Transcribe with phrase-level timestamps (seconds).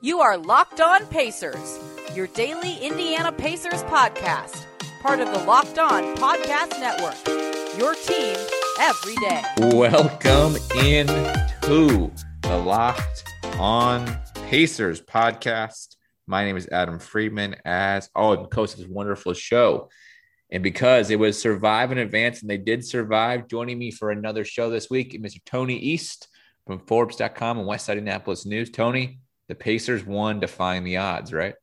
[0.00, 1.80] You are Locked On Pacers,
[2.14, 4.64] your daily Indiana Pacers podcast,
[5.02, 7.16] part of the Locked On Podcast Network.
[7.76, 8.36] Your team
[8.78, 9.42] every day.
[9.76, 11.08] Welcome in
[11.62, 13.24] to the Locked
[13.58, 14.06] On
[14.46, 15.96] Pacers podcast.
[16.28, 17.56] My name is Adam Friedman.
[17.64, 19.88] As oh, I'm host this wonderful show.
[20.52, 24.44] And because it was survive in advance and they did survive, joining me for another
[24.44, 25.44] show this week, Mr.
[25.44, 26.28] Tony East
[26.68, 28.70] from Forbes.com and West Side Indianapolis News.
[28.70, 29.18] Tony,
[29.48, 31.54] the Pacers won defying the odds, right?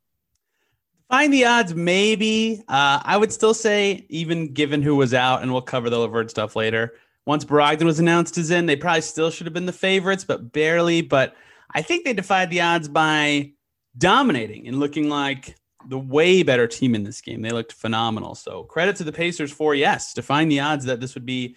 [1.09, 2.64] Find the odds, maybe.
[2.68, 6.32] Uh, I would still say, even given who was out, and we'll cover the LeVert
[6.32, 6.95] stuff later.
[7.26, 10.52] Once Brogdon was announced as in, they probably still should have been the favorites, but
[10.52, 11.02] barely.
[11.02, 11.36] But
[11.73, 13.52] I think they defied the odds by
[13.98, 15.56] dominating and looking like
[15.88, 17.42] the way better team in this game.
[17.42, 18.36] They looked phenomenal.
[18.36, 21.56] So credit to the Pacers for yes, defying the odds that this would be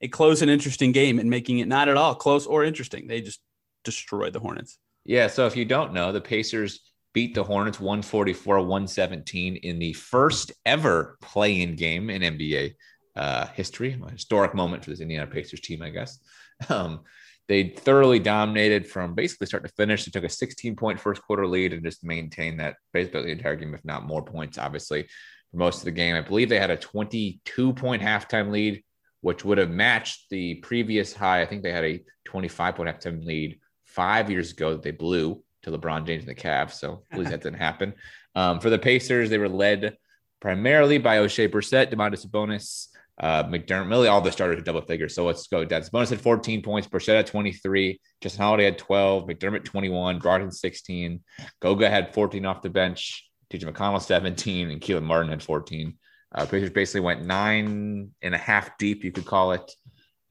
[0.00, 3.06] a close and interesting game and making it not at all close or interesting.
[3.06, 3.40] They just
[3.84, 4.78] destroyed the Hornets.
[5.08, 5.26] Yeah.
[5.28, 6.80] So if you don't know, the Pacers
[7.14, 12.74] beat the Hornets 144 117 in the first ever play in game in NBA
[13.16, 13.98] uh, history.
[14.06, 16.18] A historic moment for this Indiana Pacers team, I guess.
[16.68, 17.02] Um,
[17.46, 20.04] they thoroughly dominated from basically start to finish.
[20.04, 23.54] They took a 16 point first quarter lead and just maintained that basically the entire
[23.54, 25.04] game, if not more points, obviously,
[25.52, 26.16] for most of the game.
[26.16, 28.82] I believe they had a 22 point halftime lead,
[29.20, 31.40] which would have matched the previous high.
[31.40, 33.60] I think they had a 25 point halftime lead
[33.98, 36.74] five years ago that they blew to LeBron James and the Cavs.
[36.74, 37.94] So at least that didn't happen.
[38.36, 39.96] Um, for the Pacers, they were led
[40.40, 42.86] primarily by Oshae Brissett, Domantas Sabonis,
[43.20, 45.16] uh, McDermott, really all the starters are double figures.
[45.16, 45.66] So let's go.
[45.66, 51.20] Sabonis had 14 points, Brissett had 23, Justin Holiday had 12, McDermott 21, Brogdon 16,
[51.58, 55.98] Goga had 14 off the bench, TJ McConnell 17, and Kelan Martin had 14.
[56.32, 59.68] Uh, Pacers basically went nine and a half deep, you could call it.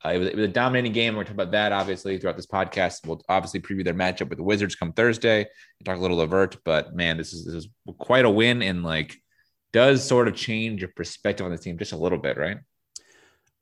[0.06, 1.16] Uh, it, was, it, was, a dominating game.
[1.16, 3.06] We're talking about that obviously throughout this podcast.
[3.06, 6.58] We'll obviously preview their matchup with the Wizards come Thursday and talk a little LeVert.
[6.64, 7.68] But man, this is this is
[7.98, 9.18] quite a win and like
[9.74, 12.58] does sort of change your perspective on the team just a little bit, right?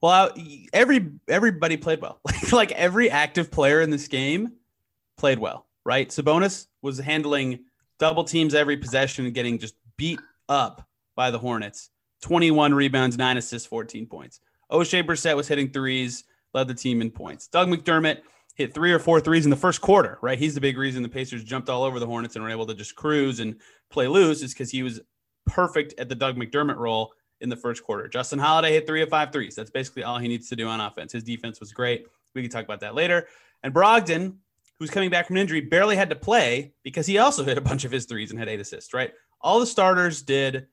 [0.01, 0.31] Well,
[0.73, 2.19] every everybody played well.
[2.51, 4.51] like every active player in this game
[5.17, 6.09] played well, right?
[6.09, 7.59] Sabonis was handling
[7.97, 11.89] double teams every possession and getting just beat up by the Hornets.
[12.21, 14.39] 21 rebounds, nine assists, 14 points.
[14.71, 17.47] Oshae Brissett was hitting threes, led the team in points.
[17.47, 18.21] Doug McDermott
[18.55, 20.39] hit three or four threes in the first quarter, right?
[20.39, 22.73] He's the big reason the Pacers jumped all over the Hornets and were able to
[22.73, 23.57] just cruise and
[23.89, 25.01] play loose, is because he was
[25.45, 28.07] perfect at the Doug McDermott role in the first quarter.
[28.07, 29.55] Justin Holiday hit three of five threes.
[29.55, 31.11] That's basically all he needs to do on offense.
[31.11, 32.07] His defense was great.
[32.33, 33.27] We can talk about that later.
[33.63, 34.35] And Brogdon,
[34.79, 37.61] who's coming back from an injury, barely had to play because he also hit a
[37.61, 39.11] bunch of his threes and had eight assists, right?
[39.41, 40.67] All the starters did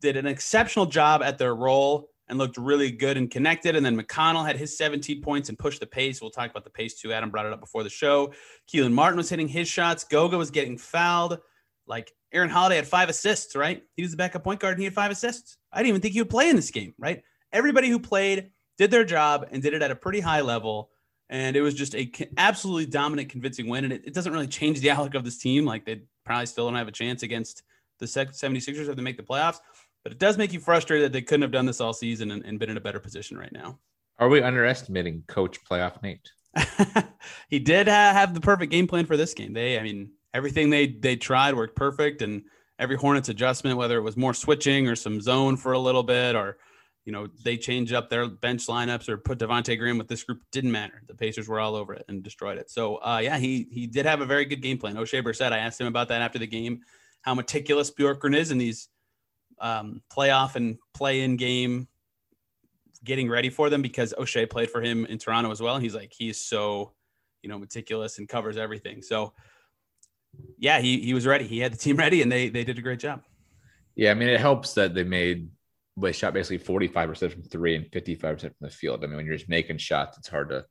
[0.00, 3.74] did an exceptional job at their role and looked really good and connected.
[3.76, 6.20] And then McConnell had his 17 points and pushed the pace.
[6.20, 7.12] We'll talk about the pace too.
[7.12, 8.32] Adam brought it up before the show.
[8.72, 10.04] Kelan Martin was hitting his shots.
[10.04, 11.38] Goga was getting fouled.
[11.86, 13.82] Like Aaron Holiday had five assists, right?
[13.96, 15.56] He was the backup point guard and he had five assists.
[15.72, 17.22] I didn't even think he would play in this game, right?
[17.52, 20.90] Everybody who played did their job and did it at a pretty high level.
[21.30, 23.84] And it was just a absolutely dominant, convincing win.
[23.84, 25.64] And it, it doesn't really change the outlook of this team.
[25.64, 27.62] Like they probably still don't have a chance against
[27.98, 29.58] the 76ers if they make the playoffs.
[30.04, 32.44] But it does make you frustrated that they couldn't have done this all season and,
[32.44, 33.78] and been in a better position right now.
[34.18, 36.30] Are we underestimating Coach Playoff Nate?
[37.48, 39.52] he did uh, have the perfect game plan for this game.
[39.52, 42.42] They, I mean, everything they they tried worked perfect, and
[42.78, 46.34] every Hornets adjustment, whether it was more switching or some zone for a little bit,
[46.34, 46.58] or
[47.04, 50.40] you know they changed up their bench lineups or put Devonte Graham with this group,
[50.52, 51.02] didn't matter.
[51.06, 52.70] The Pacers were all over it and destroyed it.
[52.70, 54.96] So uh, yeah, he he did have a very good game plan.
[54.96, 56.80] Oshae Brissett, I asked him about that after the game,
[57.22, 58.88] how meticulous Bjorkgren is in these
[59.60, 61.88] um, playoff and play-in game
[63.04, 65.74] getting ready for them because Oshae played for him in Toronto as well.
[65.74, 66.92] And he's like, he's so,
[67.42, 69.02] you know, meticulous and covers everything.
[69.02, 69.32] So
[70.58, 71.46] yeah, he he was ready.
[71.46, 73.22] He had the team ready, and they they did a great job.
[73.94, 75.50] Yeah, I mean, it helps that they made
[75.96, 79.02] they shot basically forty five percent from three and fifty five percent from the field.
[79.02, 80.64] I mean, when you're just making shots, it's hard to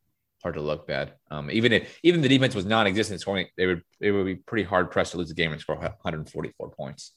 [0.43, 1.13] hard to look bad.
[1.31, 4.63] Um, even if even the defense was non-existent, scoring they would it would be pretty
[4.63, 7.13] hard pressed to lose the game and score 144 points.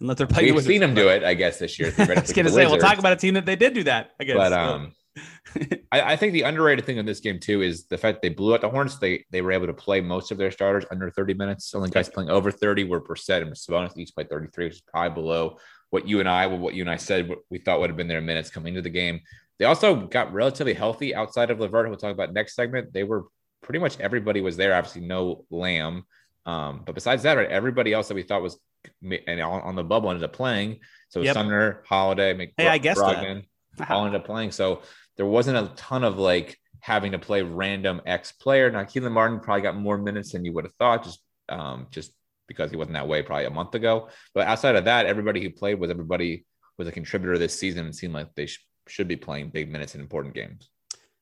[0.00, 1.92] Unless they're playing, we've seen them do it, I guess, this year.
[1.98, 4.10] I was going to say, we'll talk about a team that they did do that.
[4.20, 4.92] I guess, but um,
[5.92, 8.54] I, I, think the underrated thing in this game too is the fact they blew
[8.54, 8.98] out the Hornets.
[8.98, 11.74] They they were able to play most of their starters under 30 minutes.
[11.74, 15.14] Only guys playing over 30 were Brissett and Sabonis each played 33, which is probably
[15.14, 15.58] below
[15.90, 18.08] what you and I, what you and I said, what we thought would have been
[18.08, 19.20] their minutes coming into the game.
[19.58, 21.88] They also got relatively healthy outside of LeVert.
[21.88, 22.92] We'll talk about next segment.
[22.92, 23.26] They were
[23.62, 24.74] pretty much everybody was there.
[24.74, 26.04] Obviously, no Lamb,
[26.46, 28.58] um, but besides that, right, everybody else that we thought was
[29.02, 30.80] and on, on the bubble ended up playing.
[31.08, 31.34] So yep.
[31.34, 33.44] Sumner, Holiday, McBro- hey, I guess Brogdon,
[33.88, 34.50] all ended up playing.
[34.50, 34.82] So
[35.16, 38.70] there wasn't a ton of like having to play random X player.
[38.70, 42.12] Now Kelan Martin probably got more minutes than you would have thought, just um, just
[42.46, 44.08] because he wasn't that way probably a month ago.
[44.34, 46.44] But outside of that, everybody who played was everybody
[46.76, 49.94] was a contributor this season and seemed like they sh- should be playing big minutes
[49.94, 50.68] in important games.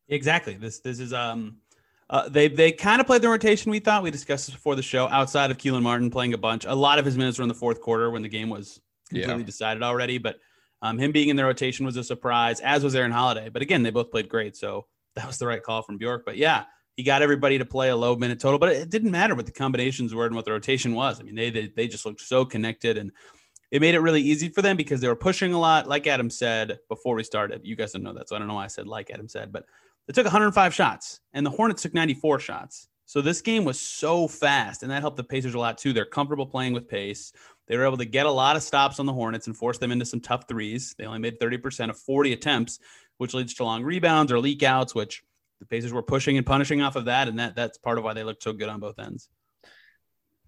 [0.08, 0.54] Exactly.
[0.54, 1.58] This this is um
[2.10, 4.02] uh, they they kind of played the rotation we thought.
[4.02, 5.08] We discussed this before the show.
[5.08, 7.54] Outside of Kelan Martin playing a bunch, a lot of his minutes were in the
[7.54, 9.46] fourth quarter when the game was completely yeah.
[9.46, 10.18] decided already.
[10.18, 10.36] But
[10.82, 13.48] um, him being in the rotation was a surprise, as was Aaron Holiday.
[13.48, 16.24] But again, they both played great, so that was the right call from Bjork.
[16.26, 16.64] But yeah,
[16.96, 19.52] he got everybody to play a low minute total, but it didn't matter what the
[19.52, 21.20] combinations were and what the rotation was.
[21.20, 23.12] I mean, they they, they just looked so connected and
[23.70, 25.88] it made it really easy for them because they were pushing a lot.
[25.88, 28.54] Like Adam said before we started, you guys don't know that, so I don't know
[28.54, 29.64] why I said like Adam said, but
[30.06, 32.88] they took 105 shots and the Hornets took 94 shots.
[33.04, 35.92] So this game was so fast, and that helped the Pacers a lot too.
[35.92, 37.32] They're comfortable playing with pace.
[37.66, 39.92] They were able to get a lot of stops on the Hornets and force them
[39.92, 40.94] into some tough threes.
[40.96, 42.78] They only made 30% of 40 attempts,
[43.18, 45.22] which leads to long rebounds or leak outs, which
[45.60, 48.14] the Pacers were pushing and punishing off of that, and that that's part of why
[48.14, 49.28] they looked so good on both ends.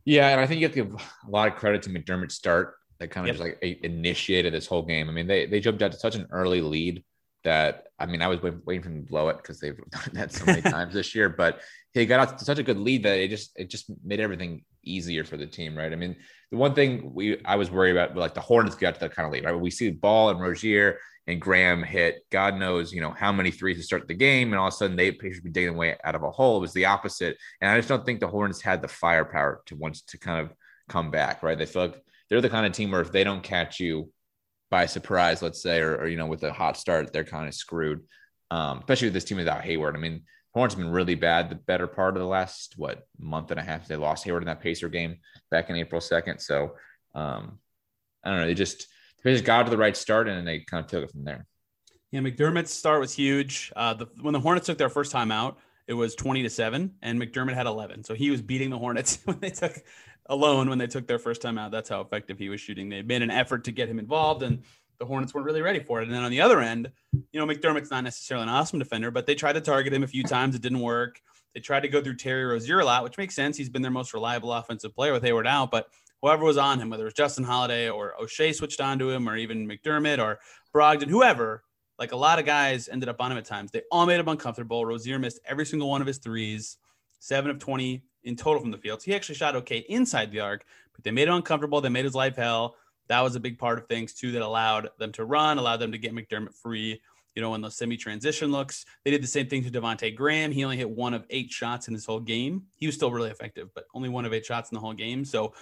[0.05, 2.77] Yeah, and I think you have to give a lot of credit to McDermott's start
[2.99, 3.47] that kind of yep.
[3.47, 5.09] just like initiated this whole game.
[5.09, 7.05] I mean, they they jumped out to such an early lead
[7.45, 10.33] that I mean, I was waiting for them to blow it because they've done that
[10.33, 11.29] so many times this year.
[11.29, 11.61] But
[11.93, 14.65] he got out to such a good lead that it just it just made everything
[14.83, 15.93] easier for the team, right?
[15.93, 16.17] I mean,
[16.51, 19.27] the one thing we I was worried about, like the Hornets got to that kind
[19.27, 19.59] of lead, right?
[19.59, 23.79] We see Ball and Rozier and Graham hit God knows, you know, how many threes
[23.79, 26.15] to start the game, and all of a sudden they Pacers be digging away out
[26.15, 26.59] of a hole.
[26.59, 29.77] It was the opposite, and I just don't think the Hornets had the firepower to
[29.77, 30.53] once to kind of
[30.89, 31.57] come back, right?
[31.57, 34.11] They feel like they're the kind of team where if they don't catch you
[34.75, 37.55] by surprise, let's say, or, or you know, with a hot start, they're kind of
[37.55, 38.01] screwed.
[38.51, 39.95] Um, especially with this team without Hayward.
[39.95, 40.23] I mean,
[40.53, 43.87] Hornets been really bad the better part of the last what month and a half.
[43.87, 45.19] They lost Hayward in that Pacer game
[45.49, 46.41] back in April second.
[46.41, 46.75] So
[47.15, 47.61] um,
[48.25, 48.47] I don't know.
[48.47, 48.89] They just
[49.23, 51.47] they just got to the right start and they kind of took it from there.
[52.11, 53.73] Yeah, McDermott's start was huge.
[53.77, 55.57] Uh, the, when the Hornets took their first time out,
[55.87, 58.03] it was 20 to 7 and McDermott had 11.
[58.03, 59.77] So he was beating the Hornets when they took
[60.27, 61.71] alone when they took their first time out.
[61.71, 62.89] That's how effective he was shooting.
[62.89, 64.63] They made an effort to get him involved and
[64.99, 66.05] the Hornets weren't really ready for it.
[66.05, 69.27] And then on the other end, you know, McDermott's not necessarily an awesome defender, but
[69.27, 70.55] they tried to target him a few times.
[70.55, 71.21] It didn't work.
[71.55, 73.57] They tried to go through Terry Rozier a lot, which makes sense.
[73.57, 75.89] He's been their most reliable offensive player with Hayward out, but
[76.21, 79.37] whoever was on him, whether it was Justin Holiday or Oshae switched onto him or
[79.37, 80.39] even McDermott or
[80.75, 81.63] Brogdon, whoever,
[81.99, 83.71] like a lot of guys ended up on him at times.
[83.71, 84.85] They all made him uncomfortable.
[84.85, 86.77] Rozier missed every single one of his threes,
[87.21, 89.03] seven of 20 in total from the field.
[89.03, 91.81] So he actually shot okay inside the arc, but they made him uncomfortable.
[91.81, 92.77] They made his life hell.
[93.09, 95.93] That was a big part of things too that allowed them to run, allowed them
[95.93, 97.01] to get McDermott free.
[97.35, 100.53] You know, in those semi-transition looks, they did the same thing to Devonte Graham.
[100.53, 102.63] He only hit one of eight shots in his whole game.
[102.77, 105.25] He was still really effective, but only one of eight shots in the whole game.
[105.25, 105.53] So,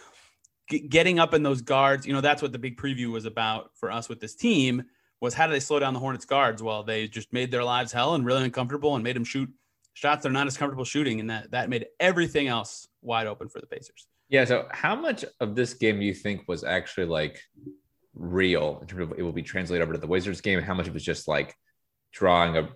[0.68, 3.90] getting up in those guards, you know, that's what the big preview was about for
[3.90, 4.84] us with this team
[5.20, 6.62] was how do they slow down the Hornets guards?
[6.62, 9.48] Well, they just made their lives hell and really uncomfortable and made them shoot
[9.94, 13.60] shots they're not as comfortable shooting, and that that made everything else wide open for
[13.60, 14.06] the Pacers.
[14.28, 14.44] Yeah.
[14.44, 17.40] So, how much of this game do you think was actually like
[18.14, 20.74] real in terms of it will be translated over to the Wizards game, and how
[20.74, 21.54] much of it was just like
[22.12, 22.68] drawing a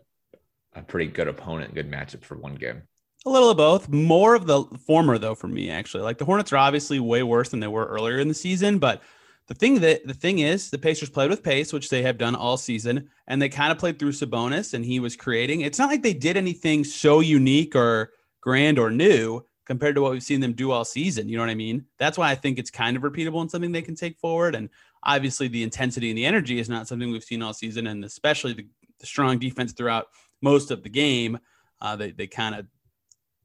[0.75, 2.83] a pretty good opponent, good matchup for one game?
[3.25, 3.89] A little of both.
[3.89, 6.05] More of the former, though, for me actually.
[6.05, 9.03] Like the Hornets are obviously way worse than they were earlier in the season, but
[9.49, 12.35] the thing that the thing is, the Pacers played with pace, which they have done
[12.35, 15.61] all season, and they kind of played through Sabonis, and he was creating.
[15.61, 18.11] It's not like they did anything so unique or
[18.41, 21.29] grand or new compared to what we've seen them do all season.
[21.29, 21.85] You know what I mean?
[21.99, 24.55] That's why I think it's kind of repeatable and something they can take forward.
[24.55, 24.69] And
[25.05, 28.53] obviously, the intensity and the energy is not something we've seen all season, and especially
[28.53, 28.67] the,
[28.99, 30.09] the strong defense throughout
[30.43, 31.39] most of the game.
[31.81, 32.67] Uh, they they kind of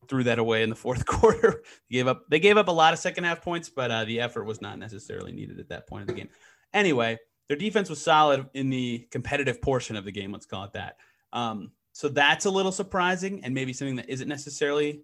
[0.08, 1.64] threw that away in the fourth quarter.
[1.90, 4.46] gave up they gave up a lot of second half points, but uh, the effort
[4.46, 6.30] was not necessarily needed at that point of the game.
[6.74, 7.18] Anyway,
[7.48, 10.32] their defense was solid in the competitive portion of the game.
[10.32, 10.98] Let's call it that.
[11.34, 15.04] Um, so that's a little surprising and maybe something that isn't necessarily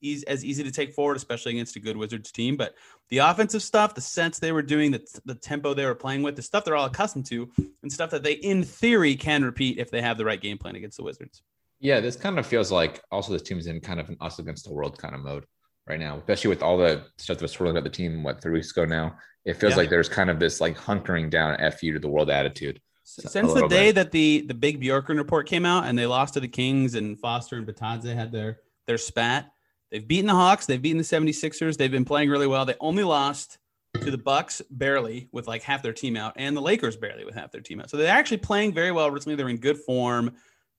[0.00, 2.56] easy, as easy to take forward, especially against a good Wizards team.
[2.56, 2.74] But
[3.08, 6.36] the offensive stuff, the sense they were doing, the, the tempo they were playing with,
[6.36, 7.48] the stuff they're all accustomed to,
[7.82, 10.76] and stuff that they, in theory, can repeat if they have the right game plan
[10.76, 11.42] against the Wizards.
[11.80, 14.64] Yeah, this kind of feels like also this team's in kind of an us against
[14.64, 15.44] the world kind of mode
[15.86, 18.52] right now, especially with all the stuff that was swirling about the team, what, three
[18.52, 19.16] weeks ago now.
[19.44, 19.76] It feels yeah.
[19.76, 22.80] like there's kind of this like hunkering down F you to the world attitude.
[23.04, 23.94] Since the day bit.
[23.94, 27.18] that the the big Bjorkgren report came out and they lost to the Kings and
[27.20, 29.52] Foster and Bitadze had their their spat,
[29.92, 32.64] they've beaten the Hawks, they've beaten the 76ers, they've been playing really well.
[32.64, 33.58] They only lost
[33.94, 37.34] to the Bucks barely with like half their team out and the Lakers barely with
[37.34, 37.90] half their team out.
[37.90, 39.36] So they're actually playing very well recently.
[39.36, 40.32] They're in good form.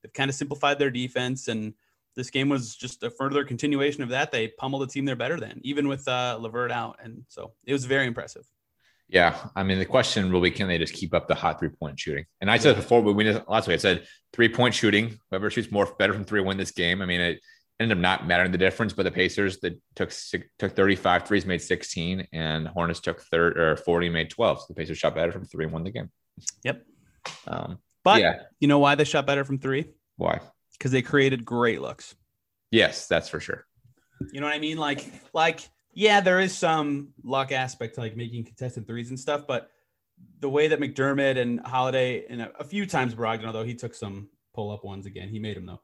[0.08, 1.74] They've kind of simplified their defense, and
[2.16, 4.32] this game was just a further continuation of that.
[4.32, 7.74] They pummeled a team they're better than, even with uh, LeVert out, and so it
[7.74, 8.46] was very impressive.
[9.10, 11.70] Yeah, I mean the question will be, can they just keep up the hot three
[11.70, 12.26] point shooting?
[12.42, 15.18] And I said before but we win last week, I said three point shooting.
[15.30, 17.02] Whoever shoots more better from three win this game.
[17.02, 17.40] I mean, it,
[17.80, 20.12] ended up not mattering the difference, but the Pacers that took
[20.58, 24.60] took 35 threes, made 16, and Hornets took third or 40, made 12.
[24.60, 26.10] So the Pacers shot better from three and won the game.
[26.64, 26.84] Yep.
[27.48, 28.40] Um, but yeah.
[28.60, 29.86] you know why they shot better from three?
[30.18, 30.42] Why?
[30.78, 32.16] Because they created great looks.
[32.72, 33.66] Yes, that's for sure.
[34.32, 34.78] You know what I mean?
[34.78, 35.62] Like, like,
[35.94, 39.70] yeah, there is some luck aspect to like making contested threes and stuff, but
[40.40, 43.96] the way that McDermott and Holiday and a, a few times Brogdon, although he took
[43.96, 45.82] some pull up ones again, he made them though.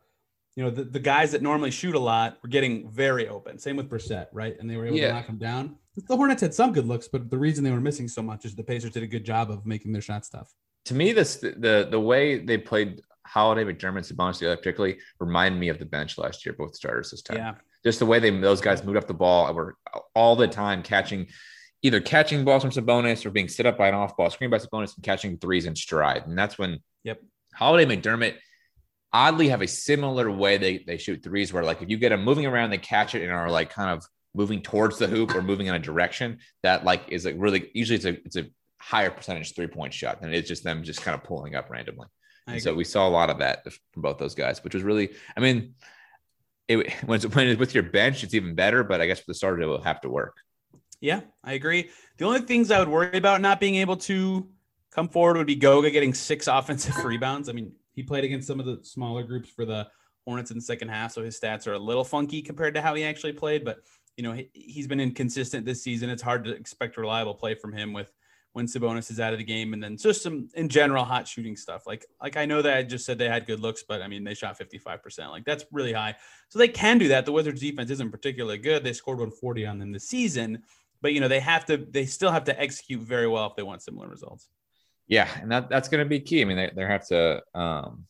[0.55, 3.57] You know, the, the guys that normally shoot a lot were getting very open.
[3.57, 4.55] Same with Brissett, right?
[4.59, 5.07] And they were able yeah.
[5.07, 5.77] to knock him down.
[5.95, 8.55] The Hornets had some good looks, but the reason they were missing so much is
[8.55, 10.53] the Pacers did a good job of making their shot stuff.
[10.85, 15.79] To me, this the the way they played Holiday, McDermott, Sabonis, particularly remind me of
[15.79, 17.37] the bench last year, both starters this time.
[17.37, 17.55] Yeah.
[17.83, 19.75] Just the way they those guys moved up the ball and were
[20.15, 21.27] all the time catching
[21.81, 24.57] either catching balls from Sabonis or being set up by an off ball screen by
[24.57, 26.25] Sabonis and catching threes in stride.
[26.25, 27.21] And that's when yep.
[27.53, 28.35] Holiday McDermott
[29.11, 32.23] oddly have a similar way they, they shoot threes where like if you get them
[32.23, 35.41] moving around, they catch it and are like kind of moving towards the hoop or
[35.41, 38.45] moving in a direction that like is like really usually it's a it's a
[38.81, 42.07] higher percentage three point shot than it's just them just kind of pulling up randomly.
[42.47, 45.11] And so we saw a lot of that from both those guys, which was really,
[45.35, 45.75] I mean,
[46.67, 48.83] it, when it's, when it's with your bench, it's even better.
[48.83, 50.37] But I guess for the starter, it will have to work.
[50.99, 51.89] Yeah, I agree.
[52.17, 54.47] The only things I would worry about not being able to
[54.91, 57.49] come forward would be Goga getting six offensive rebounds.
[57.49, 59.87] I mean, he played against some of the smaller groups for the
[60.25, 62.95] Hornets in the second half, so his stats are a little funky compared to how
[62.95, 63.65] he actually played.
[63.65, 63.79] But
[64.15, 66.09] you know, he, has been inconsistent this season.
[66.09, 68.09] It's hard to expect reliable play from him with
[68.53, 71.55] when Sabonis is out of the game, and then just some in general hot shooting
[71.55, 71.85] stuff.
[71.85, 74.23] Like like I know that I just said they had good looks, but I mean
[74.23, 75.29] they shot 55%.
[75.29, 76.15] Like that's really high.
[76.49, 77.25] So they can do that.
[77.25, 78.83] The Wizards defense isn't particularly good.
[78.83, 80.63] They scored 140 on them this season,
[81.01, 83.63] but you know, they have to they still have to execute very well if they
[83.63, 84.47] want similar results.
[85.07, 86.41] Yeah, and that, that's going to be key.
[86.41, 88.05] I mean, they, they have to um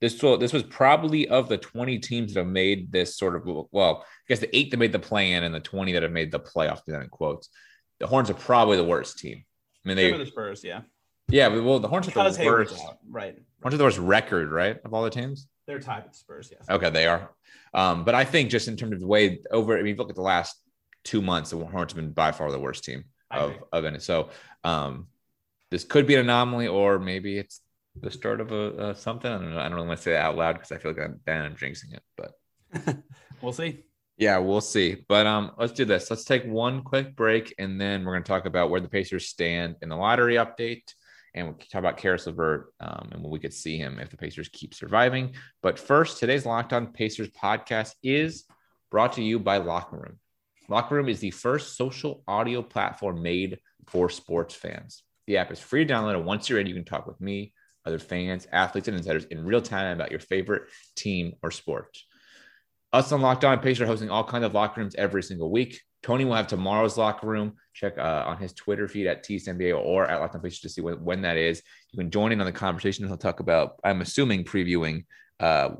[0.00, 4.04] this this was probably of the 20 teams that have made this sort of well,
[4.04, 6.30] I guess the eight that made the play in and the 20 that have made
[6.30, 7.48] the playoff, then in quotes.
[8.00, 9.44] The Horns are probably the worst team.
[9.84, 10.82] I mean, they the Spurs, yeah.
[11.28, 12.78] Yeah, well, the Hornets are the worst.
[12.80, 13.36] Out, right.
[13.62, 15.46] Hornets are the worst record, right, of all the teams.
[15.66, 16.68] They're tied with the Spurs, yes.
[16.68, 17.30] Okay, they are.
[17.72, 20.16] Um, but I think just in terms of the way over, I mean, look at
[20.16, 20.56] the last
[21.02, 23.98] two months, the Hornets have been by far the worst team of of any.
[23.98, 24.30] So
[24.62, 25.08] um,
[25.70, 27.60] this could be an anomaly, or maybe it's
[28.00, 29.30] the start of a, a something.
[29.30, 29.58] I don't know.
[29.58, 31.44] I don't really want to say that out loud because I feel like I'm bad
[31.44, 32.96] I'm jinxing it, but
[33.42, 33.84] we'll see.
[34.16, 35.04] Yeah, we'll see.
[35.08, 36.08] But um, let's do this.
[36.08, 39.26] Let's take one quick break, and then we're going to talk about where the Pacers
[39.26, 40.94] stand in the lottery update,
[41.34, 44.16] and we'll talk about Caris LeVert um, and when we could see him if the
[44.16, 45.34] Pacers keep surviving.
[45.62, 48.44] But first, today's Locked On Pacers podcast is
[48.88, 50.20] brought to you by Locker Room.
[50.68, 55.02] Locker Room is the first social audio platform made for sports fans.
[55.26, 57.52] The app is free to download, and once you're in, you can talk with me,
[57.84, 60.62] other fans, athletes, and insiders in real time about your favorite
[60.94, 61.98] team or sport.
[62.94, 65.80] Us on Locked On are hosting all kinds of locker rooms every single week.
[66.04, 67.54] Tony will have tomorrow's locker room.
[67.72, 71.04] Check uh, on his Twitter feed at TEastNBA or at Locked On to see when,
[71.04, 71.60] when, that is.
[71.90, 73.04] You can join in on the conversation.
[73.08, 75.06] He'll talk about, I'm assuming, previewing
[75.40, 75.70] uh,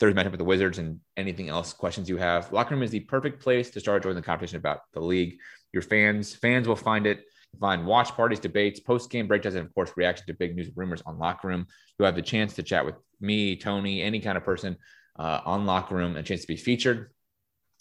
[0.00, 2.50] Thursday matchup with the Wizards and anything else questions you have.
[2.50, 5.36] Locker room is the perfect place to start joining the conversation about the league.
[5.74, 7.24] Your fans, fans will find it.
[7.60, 11.02] Find watch parties, debates, post game breakdowns, and of course, reaction to big news rumors
[11.04, 11.66] on Locker Room.
[11.98, 14.78] You'll have the chance to chat with me, Tony, any kind of person
[15.18, 17.10] uh, on Locker Room, a chance to be featured.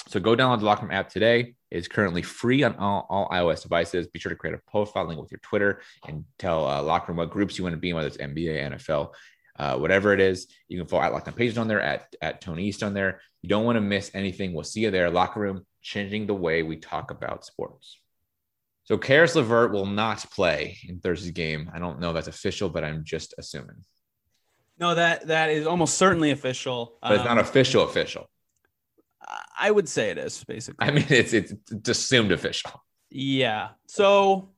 [0.07, 1.55] So go download the Locker Room app today.
[1.71, 4.07] It's currently free on all, all iOS devices.
[4.07, 7.17] Be sure to create a profile link with your Twitter and tell uh, Locker Room
[7.17, 9.13] what groups you want to be in, whether it's NBA, NFL,
[9.57, 10.47] uh, whatever it is.
[10.67, 13.21] You can follow at Locked On Pacers on there, at, at Tony East on there.
[13.41, 14.53] You don't want to miss anything.
[14.53, 15.09] We'll see you there.
[15.09, 17.97] Locker Room, changing the way we talk about sports.
[18.85, 21.71] So Caris LeVert will not play in Thursday's game.
[21.73, 23.85] I don't know if that's official, but I'm just assuming.
[24.79, 26.97] No, that that is almost certainly official.
[27.01, 28.29] But it's not um, official official.
[29.59, 30.85] I would say it is basically.
[30.85, 31.53] I mean, it's it's
[31.89, 32.71] assumed official.
[33.09, 33.69] Yeah.
[33.87, 34.49] So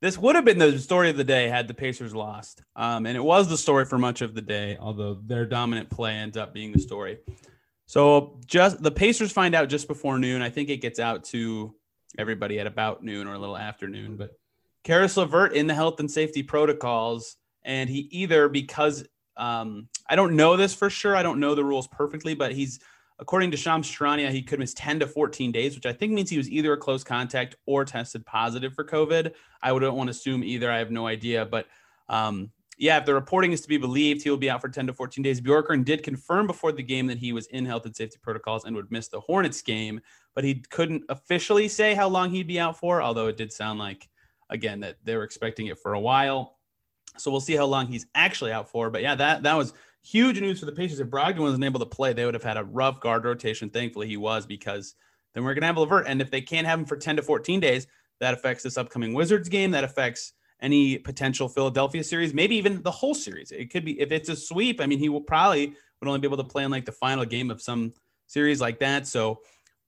[0.00, 3.16] this would have been the story of the day had the Pacers lost, um, and
[3.16, 4.76] it was the story for much of the day.
[4.80, 7.18] Although their dominant play ends up being the story.
[7.86, 10.42] So just the Pacers find out just before noon.
[10.42, 11.74] I think it gets out to
[12.18, 14.16] everybody at about noon or a little afternoon.
[14.16, 14.32] But
[14.84, 19.04] Caris LeVert in the health and safety protocols, and he either because
[19.40, 21.16] um, I don't know this for sure.
[21.16, 22.78] I don't know the rules perfectly, but he's
[23.20, 26.30] according to Shams Charania, he could miss 10 to 14 days, which I think means
[26.30, 29.32] he was either a close contact or tested positive for COVID.
[29.62, 30.70] I wouldn't want to assume either.
[30.70, 31.66] I have no idea, but
[32.08, 34.86] um, yeah, if the reporting is to be believed, he will be out for 10
[34.86, 35.40] to 14 days.
[35.40, 38.74] Bjorkgren did confirm before the game that he was in health and safety protocols and
[38.74, 40.00] would miss the Hornets game,
[40.34, 43.78] but he couldn't officially say how long he'd be out for, although it did sound
[43.78, 44.08] like,
[44.48, 46.56] again, that they were expecting it for a while.
[47.18, 48.90] So we'll see how long he's actually out for.
[48.90, 51.00] But yeah, that that was huge news for the Pacers.
[51.00, 53.70] If Brogdon wasn't able to play, they would have had a rough guard rotation.
[53.70, 54.94] Thankfully, he was because
[55.34, 56.06] then we're going to have LeVert.
[56.06, 57.86] And if they can't have him for 10 to 14 days,
[58.20, 59.70] that affects this upcoming Wizards game.
[59.70, 63.50] That affects any potential Philadelphia series, maybe even the whole series.
[63.50, 64.80] It could be if it's a sweep.
[64.80, 65.68] I mean, he will probably
[66.00, 67.92] would only be able to play in like the final game of some
[68.26, 69.06] series like that.
[69.06, 69.40] So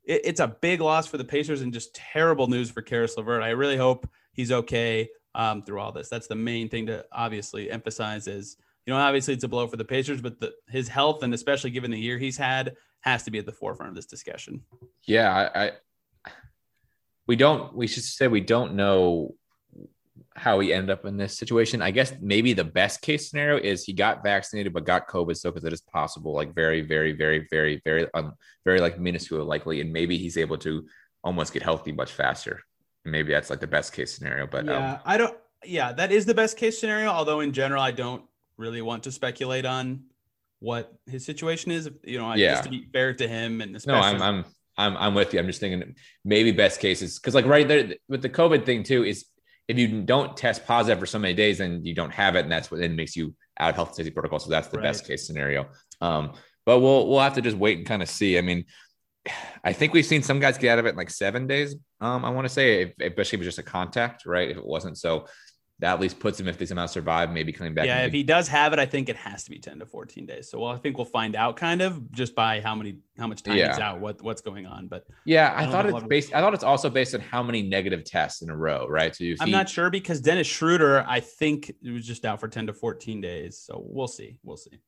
[0.05, 3.43] it, it's a big loss for the Pacers and just terrible news for Caris LeVert.
[3.43, 6.09] I really hope he's okay um, through all this.
[6.09, 9.77] That's the main thing to obviously emphasize is, you know, obviously it's a blow for
[9.77, 13.31] the Pacers, but the, his health and especially given the year he's had has to
[13.31, 14.63] be at the forefront of this discussion.
[15.07, 15.71] Yeah, I, I
[17.27, 17.75] we don't.
[17.75, 19.35] We should say we don't know
[20.35, 21.83] how he ended up in this situation.
[21.83, 25.51] I guess maybe the best case scenario is he got vaccinated but got COVID, so
[25.51, 28.35] because it is possible, like very, very, very, very, very, um,
[28.65, 30.87] very like minuscule likely, and maybe he's able to
[31.23, 32.63] almost get healthy much faster.
[33.05, 34.47] Maybe that's like the best case scenario.
[34.47, 35.37] But yeah, um, I don't.
[35.65, 37.09] Yeah, that is the best case scenario.
[37.09, 38.25] Although in general, I don't
[38.57, 40.05] really want to speculate on
[40.61, 41.91] what his situation is.
[42.05, 42.53] You know, Yeah.
[42.53, 44.45] just to be fair to him and no, especially I'm, I'm,
[44.77, 45.41] I'm, I'm with you.
[45.41, 45.95] I'm just thinking
[46.25, 49.27] maybe best cases because like right there with the COVID thing too is
[49.69, 52.53] if you don't test positive for so many days, then you don't have it, and
[52.53, 54.39] that's what then makes you out of health and safety protocol.
[54.39, 55.69] So that's the best case scenario.
[56.01, 56.33] Um,
[56.65, 58.39] but we'll we'll have to just wait and kind of see.
[58.39, 58.65] I mean,
[59.65, 61.77] I think we've seen some guys get out of it in like seven days.
[62.03, 64.51] Um, I want to say, if, especially if it was just a contact, right?
[64.51, 65.27] If it wasn't, so
[65.79, 67.87] that at least puts him if they somehow survive, maybe coming back.
[67.87, 70.27] yeah, if he does have it, I think it has to be 10 to 14
[70.27, 70.49] days.
[70.51, 73.43] So well, I think we'll find out kind of just by how many how much
[73.43, 73.69] time Yeah.
[73.69, 74.87] he's out, what what's going on.
[74.87, 76.35] But yeah, I I thought it's based.
[76.35, 79.15] I thought it's also based on how many negative tests in a row, right?
[79.15, 82.49] So you I'm not sure because Dennis Schroeder, I think it was just out for
[82.49, 83.59] 10 to 14 days.
[83.59, 84.39] So we'll see.
[84.45, 84.79] We'll see.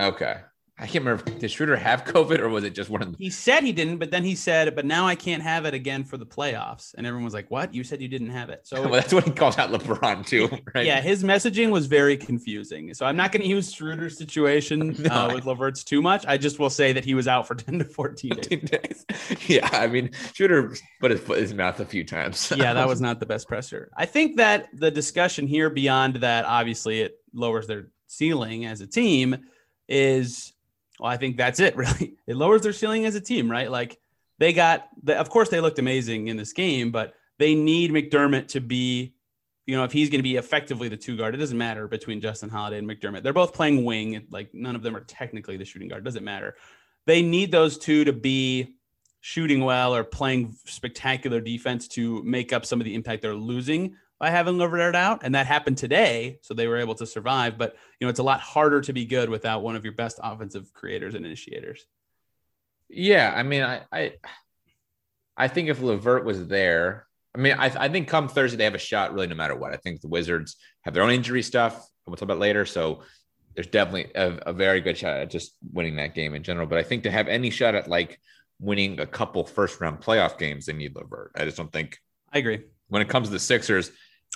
[0.00, 0.36] Okay,
[0.78, 1.24] I can't remember.
[1.38, 3.18] Did Schroeder have COVID or was it just one of the?
[3.18, 6.02] He said he didn't, but then he said, but now I can't have it again
[6.02, 6.94] for the playoffs.
[6.96, 7.74] And everyone was like, What?
[7.74, 8.66] You said you didn't have it.
[8.66, 10.86] So well, that's what he called out LeBron too, right?
[10.86, 12.94] Yeah, his messaging was very confusing.
[12.94, 16.24] So I'm not going to use Schroeder's situation No, uh, with Levert's too much.
[16.26, 18.46] I just will say that he was out for 10 to 14 days.
[18.46, 19.04] 15 days.
[19.48, 22.52] Yeah, I mean, Schroeder put his foot in his mouth a few times.
[22.56, 23.90] yeah, that was not the best presser.
[23.96, 28.86] I think that the discussion here, beyond that, obviously it lowers their ceiling as a
[28.86, 29.36] team,
[29.88, 30.52] is
[31.02, 31.76] well, I think that's it.
[31.82, 33.68] Really, it lowers their ceiling as a team, right?
[33.68, 33.98] Like
[34.38, 38.48] they got, the, of course, they looked amazing in this game, but they need McDermott
[38.48, 39.12] to be,
[39.66, 42.20] you know, if he's going to be effectively the two guard, it doesn't matter between
[42.20, 43.24] Justin Holiday and McDermott.
[43.24, 44.28] They're both playing wing.
[44.30, 46.02] Like none of them are technically the shooting guard.
[46.02, 46.54] It doesn't matter.
[47.04, 48.76] They need those two to be
[49.20, 53.96] shooting well or playing spectacular defense to make up some of the impact they're losing
[54.22, 55.22] by having Levert out.
[55.24, 56.38] And that happened today.
[56.42, 57.58] So they were able to survive.
[57.58, 60.20] But, you know, it's a lot harder to be good without one of your best
[60.22, 61.84] offensive creators and initiators.
[62.88, 64.12] Yeah, I mean, I, I,
[65.36, 68.76] I think if Levert was there, I mean, I, I think come Thursday they have
[68.76, 69.72] a shot, really, no matter what.
[69.72, 71.84] I think the Wizards have their own injury stuff.
[72.06, 73.02] We'll talk about later, so
[73.56, 76.68] there's definitely a, a very good shot at just winning that game in general.
[76.68, 78.20] But I think to have any shot at like
[78.60, 81.32] winning a couple first round playoff games, they need Levert.
[81.34, 81.98] I just don't think
[82.32, 82.60] I agree.
[82.88, 83.90] when it comes to the Sixers,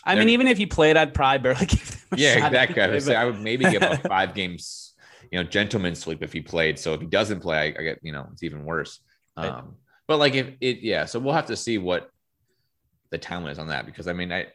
[0.06, 2.80] I mean, even if he played, I'd probably barely give him a yeah, exactly.
[2.80, 4.94] I would, say I would maybe give a five games,
[5.30, 6.78] you know, gentleman's sleep if he played.
[6.78, 9.00] So if he doesn't play, I, I get, you know, it's even worse.
[9.36, 9.48] Right.
[9.48, 9.74] Um,
[10.06, 11.04] but like if it, yeah.
[11.04, 12.10] So we'll have to see what
[13.10, 14.46] the timeline is on that because I mean, I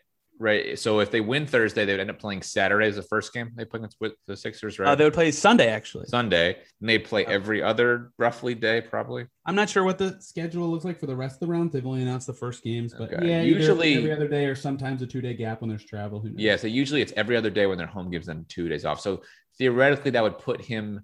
[0.42, 0.78] right.
[0.78, 3.52] So if they win Thursday, they would end up playing Saturday as the first game
[3.56, 4.90] they play against with the Sixers, right?
[4.90, 6.06] Uh, they would play Sunday, actually.
[6.08, 9.26] Sunday, and they play every other roughly day, probably.
[9.46, 11.74] I'm not sure what the schedule looks like for the rest of the rounds.
[11.74, 13.28] They've only announced the first games, but Okay.
[13.28, 16.20] yeah, Usually- usually every other day or sometimes a two day gap when there's travel.
[16.20, 16.40] Who knows?
[16.40, 16.56] Yeah.
[16.58, 19.00] So usually it's every other day when their home gives them two days off.
[19.00, 19.22] So
[19.58, 21.02] theoretically, that would put him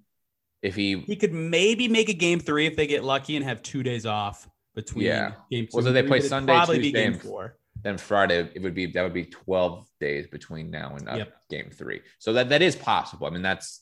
[0.61, 3.61] if he He could maybe make a game three if they get lucky and have
[3.61, 5.31] two days off between Yeah.
[5.51, 5.69] game two.
[5.73, 7.57] Well, so they three, play Sunday, probably be Tuesday, game and- four.
[7.87, 11.33] Then Friday it would be that would be 12 days between now and uh, Yep.
[11.49, 12.01] game three.
[12.19, 13.27] So that that is possible.
[13.27, 13.81] I mean, that's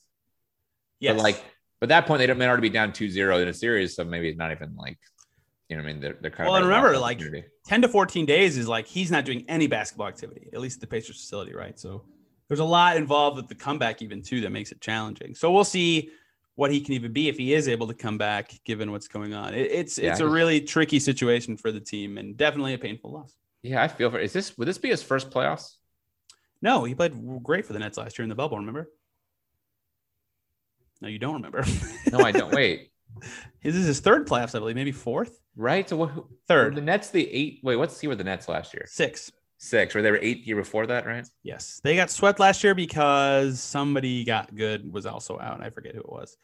[1.01, 1.43] but like
[1.79, 4.29] but that point they don't may already be down 2-0 in a series, so maybe
[4.29, 4.97] it's not even like
[5.69, 7.19] you know what I mean they're, they're kind Well, of and right remember, like,
[7.65, 10.81] 10 to 14 days is like he's not doing any basketball activity, at least at
[10.81, 11.79] the Pacers facility, right?
[11.79, 12.03] So
[12.47, 15.33] there's a lot involved with the comeback, even too, that makes it challenging.
[15.33, 16.11] So we'll see
[16.55, 19.33] what he can even be if he is able to come back, given what's going
[19.33, 19.53] on.
[19.53, 23.33] It, it's it's a really tricky situation for the team and definitely a painful loss.
[23.65, 25.75] Yeah, I feel for is this would this be his first playoffs?
[26.61, 28.57] No, he played great for the Nets last year in the bubble.
[28.57, 28.89] Remember?
[31.01, 31.63] No, you don't remember.
[32.11, 32.53] No, I don't.
[32.53, 32.91] Wait,
[33.59, 35.87] His is his third playoffs, I believe, maybe fourth, right?
[35.89, 36.11] So what?
[36.47, 37.59] third, The Nets, the eight.
[37.63, 38.85] Wait, what's he with the Nets last year?
[38.87, 39.31] six.
[39.57, 41.25] Six, Were They were eight year before that, right?
[41.43, 45.61] Yes, they got swept last year because somebody got good was also out.
[45.63, 46.37] I forget who it was.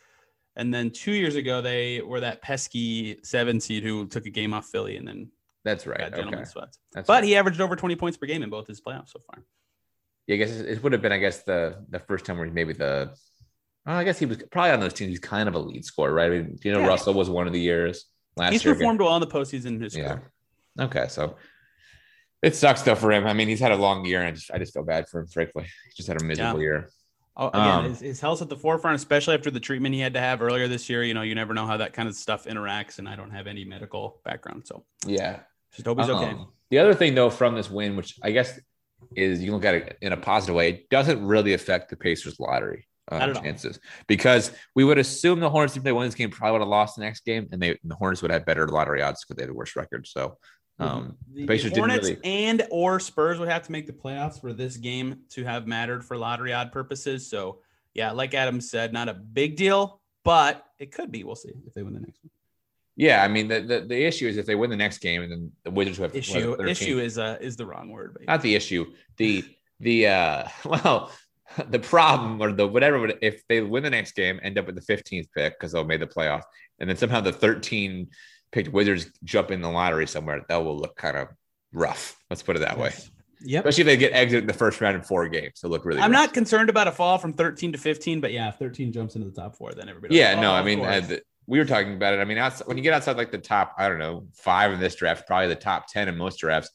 [0.55, 4.53] And then two years ago, they were that pesky seven seed who took a game
[4.53, 5.29] off Philly and then
[5.63, 5.99] That's right.
[6.11, 6.77] got Okay, swept.
[6.93, 7.23] That's But right.
[7.23, 9.43] he averaged over 20 points per game in both his playoffs so far.
[10.27, 12.73] yeah, I guess it would have been, I guess, the the first time where maybe
[12.73, 13.15] the
[13.85, 15.09] Well, I guess he was probably on those teams.
[15.09, 16.31] He's kind of a lead scorer, right?
[16.31, 16.87] I mean, you know, Yeah.
[16.87, 18.05] Russell was one of the years
[18.37, 18.73] last He's year.
[18.75, 20.15] performed well in the postseason in his Yeah.
[20.15, 20.31] career.
[20.79, 21.35] Okay, so
[22.41, 23.27] it sucks though for him.
[23.27, 25.19] I mean, he's had a long year, and I just, I just feel bad for
[25.21, 25.27] him.
[25.27, 26.63] Frankly, he just had a miserable Yeah.
[26.63, 26.89] year.
[27.37, 30.13] Oh, again, Um, his, his health's at the forefront, especially after the treatment he had
[30.15, 31.01] to have earlier this year.
[31.03, 33.47] You know, you never know how that kind of stuff interacts, and I don't have
[33.47, 35.39] any medical background, so Yeah.
[35.73, 36.31] Just hope he's okay.
[36.31, 38.59] Um, The other thing though from this win, which I guess
[39.15, 41.95] is you can look at it in a positive way, it doesn't really affect the
[41.97, 43.33] Pacers lottery all.
[43.33, 46.69] chances because we would assume the Hornets, if they won this game, probably would have
[46.69, 49.43] lost the next game, and they the Hornets would have better lottery odds because they
[49.43, 50.07] had the worst record.
[50.07, 50.37] So
[50.79, 54.39] um, the Pacers didn't Hornets really- and or Spurs would have to make the playoffs
[54.39, 57.29] for this game to have mattered for lottery odd purposes.
[57.29, 57.59] So
[57.93, 61.23] yeah, like Adam said, not a big deal, but it could be.
[61.23, 62.31] We'll see if they win the next one.
[62.95, 65.31] Yeah, I mean the, the the issue is if they win the next game, and
[65.31, 68.13] then the Wizards have Issue 13 issue is uh is the wrong word.
[68.13, 68.91] But not the issue.
[69.17, 69.43] The
[69.79, 71.11] the uh well
[71.69, 74.93] the problem or the whatever if they win the next game, end up with the
[74.93, 76.43] 15th pick because they'll make the playoff,
[76.79, 78.07] and then somehow the 13
[78.51, 81.29] picked Wizards jump in the lottery somewhere, that will look kind of
[81.73, 82.17] rough.
[82.29, 82.91] Let's put it that way.
[83.43, 83.65] Yep.
[83.65, 85.61] Especially if they get exited in the first round in four games.
[85.63, 86.27] It'll look really I'm rough.
[86.27, 89.29] not concerned about a fall from 13 to 15, but yeah, if 13 jumps into
[89.29, 90.15] the top four, then everybody.
[90.15, 92.21] Yeah, no, I mean, uh, the, we were talking about it.
[92.21, 94.79] I mean, outside, when you get outside like the top, I don't know, five in
[94.79, 96.69] this draft, probably the top 10 in most drafts,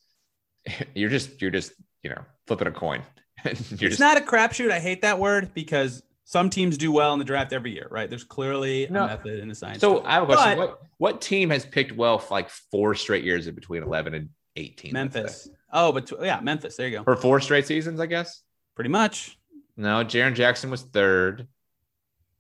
[0.95, 3.01] you're just, you're just, you know, flipping a coin.
[3.47, 4.71] you're it's just, not a crapshoot.
[4.71, 8.11] I hate that word because some teams do well in the draft every year, right?
[8.11, 9.05] There's clearly No.
[9.05, 9.81] a method and a science.
[9.81, 10.07] so to.
[10.07, 10.59] I have a question.
[10.59, 14.13] But- what, what team has picked well for like four straight years in between 11
[14.13, 14.93] and 18?
[14.93, 15.49] Memphis.
[15.73, 16.77] Oh, but yeah, Memphis.
[16.77, 17.05] There you go.
[17.05, 18.43] For four straight seasons, I guess.
[18.75, 19.39] Pretty much.
[19.79, 21.49] No, Jaren Jackson was third,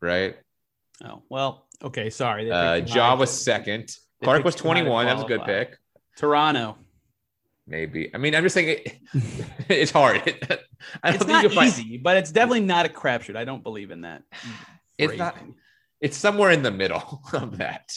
[0.02, 0.36] right?
[1.04, 1.65] Oh well.
[1.82, 2.44] Okay, sorry.
[2.46, 3.88] They Uh, picked Ja was second.
[4.20, 5.06] they Clarke was too high to 21.
[5.06, 5.76] That was a good pick.
[6.16, 6.78] Toronto.
[7.66, 8.14] Maybe.
[8.14, 8.96] I mean, I'm just saying it,
[9.68, 10.16] it's hard.
[11.02, 13.36] I don't It's think not you'll find- easy, but it's definitely not a crapshoot.
[13.36, 14.22] I don't believe in that.
[14.98, 15.36] It's not-
[16.00, 17.90] It's somewhere in the middle of that.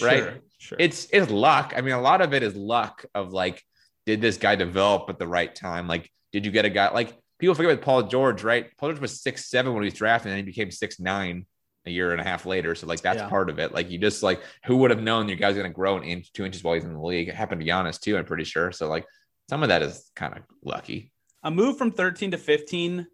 [0.00, 0.18] right?
[0.18, 0.78] Sure, Sure.
[0.80, 1.74] It's it's luck.
[1.76, 3.62] I mean, a lot of it is luck of like,
[4.06, 5.86] did this guy develop at the right time?
[5.86, 8.74] Like, did you get a guy like people forget with Paul George, right?
[8.78, 11.44] Paul George was six seven when he was drafted, and then he became six nine
[11.86, 12.74] a year and a half later.
[12.74, 13.28] So like that's Yeah.
[13.28, 13.72] part of it.
[13.72, 16.44] Like you just like who would have known your guy's gonna grow an inch, two
[16.44, 17.28] inches while he's in the league?
[17.28, 18.72] It happened to Giannis too, I'm pretty sure.
[18.72, 19.06] So like
[19.48, 21.12] some of that is kind of lucky.
[21.42, 23.06] a move from 13 to 15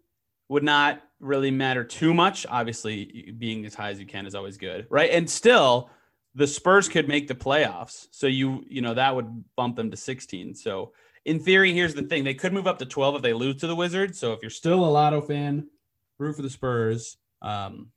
[0.49, 2.45] would not really matter too much.
[2.49, 5.11] Obviously, being as high as you can is always good, right?
[5.11, 5.89] And still,
[6.35, 9.97] the Spurs could make the playoffs, so you you know that would bump them to
[9.97, 10.55] 16.
[10.55, 10.93] So
[11.25, 13.67] in theory, here's the thing: they could move up to 12 if they lose to
[13.67, 14.17] the Wizards.
[14.17, 15.67] So if you're still a Lotto fan,
[16.17, 17.91] root for the Spurs um,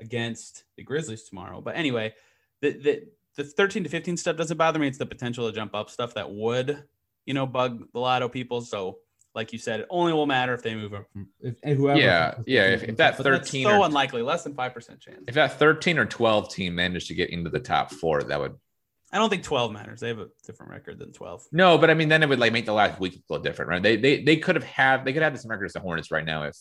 [0.00, 1.60] against the Grizzlies tomorrow.
[1.60, 2.14] But anyway,
[2.60, 3.02] the the
[3.36, 4.86] the 13 to 15 stuff doesn't bother me.
[4.86, 6.84] It's the potential to jump up stuff that would
[7.26, 8.60] you know bug the Lotto people.
[8.60, 8.98] So
[9.34, 11.06] like you said, it only will matter if they move up.
[11.40, 11.98] If, if whoever.
[11.98, 15.00] Yeah, yeah, if- if that But that's 13 so or- unlikely, less than five percent
[15.00, 15.24] chance.
[15.26, 18.54] If that 13 or 12 team managed to get into the top four, that would
[19.12, 20.00] I don't think 12 matters.
[20.00, 21.46] They have a different record than 12.
[21.52, 23.70] no, but I mean, then it would like make the last week a little different,
[23.70, 23.82] right?
[23.82, 26.10] They they they could have had they could have the same record as the Hornets
[26.10, 26.56] right now if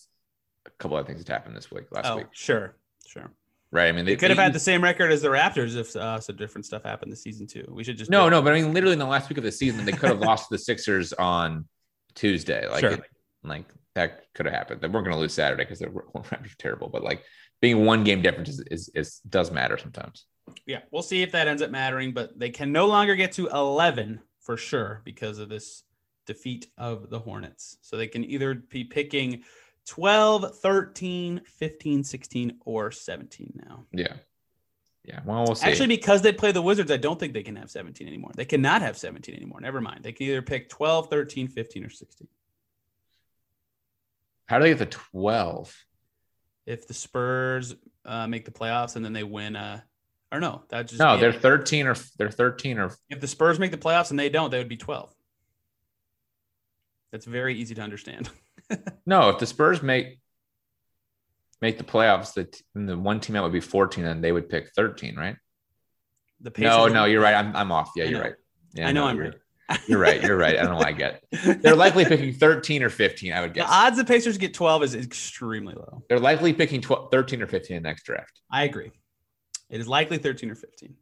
[0.66, 2.76] a couple of things had happened this week last oh, week, sure,
[3.14, 3.32] sure.
[3.72, 3.88] right?
[3.88, 6.36] I mean, They could have had the same record as the Raptors if uh, some
[6.36, 7.66] different stuff happened this season too.
[7.70, 9.52] We should just no, no, but I mean, literally in the last week of the
[9.52, 11.66] season, they could have lost the Sixers on
[12.16, 12.92] Tuesday, like Sure.
[12.92, 13.04] it,
[13.44, 14.82] like that could have happened.
[14.82, 17.24] They weren't going to lose Saturday because the Raptors are terrible, but like
[17.62, 20.26] being one game difference is, is is does matter sometimes.
[20.66, 23.48] Yeah, we'll see if that ends up mattering, but they can no longer get to
[23.48, 25.84] 11 for sure because of this
[26.26, 27.78] defeat of the Hornets.
[27.82, 29.44] So they can either be picking
[29.88, 33.86] 12, 13, 15, 16, or 17 now.
[33.92, 34.14] Yeah,
[35.04, 35.20] yeah.
[35.26, 35.68] Well, we'll see.
[35.68, 38.32] Actually, because they play the Wizards, I don't think they can have 17 anymore.
[38.36, 39.60] They cannot have 17 anymore.
[39.62, 40.04] Never mind.
[40.04, 42.28] They can either pick 12, 13, 15, or 16.
[44.46, 45.86] how do they get the 12?
[46.66, 49.82] If the Spurs uh, make the playoffs and then they win, uh,
[50.32, 51.42] or no, that just No, they're it.
[51.42, 54.58] 13 or they're 13 or if the Spurs make the playoffs and they don't, they
[54.58, 55.14] would be 12.
[57.12, 58.30] That's very easy to understand.
[59.06, 60.20] No, if the Spurs make
[61.62, 64.72] make the playoffs, the, the one team that would be 14, and they would pick
[64.76, 65.38] 13, right?
[66.42, 67.36] The no, Pacers- no, you're right.
[67.36, 67.92] I'm, I'm off.
[67.96, 68.34] Yeah, you're right.
[68.74, 69.34] Yeah, I know no, I'm right.
[69.88, 70.22] You're right.
[70.22, 70.58] You're right.
[70.60, 71.24] I don't know why I get.
[71.62, 73.32] They're likely picking 13 or 15.
[73.32, 73.70] I would the guess.
[73.72, 76.04] odds the Pacers get 12 is extremely low.
[76.10, 78.42] They're likely picking 12, 13 or 15 in the next draft.
[78.52, 78.92] I agree.
[79.70, 80.94] It is likely 13 or 15.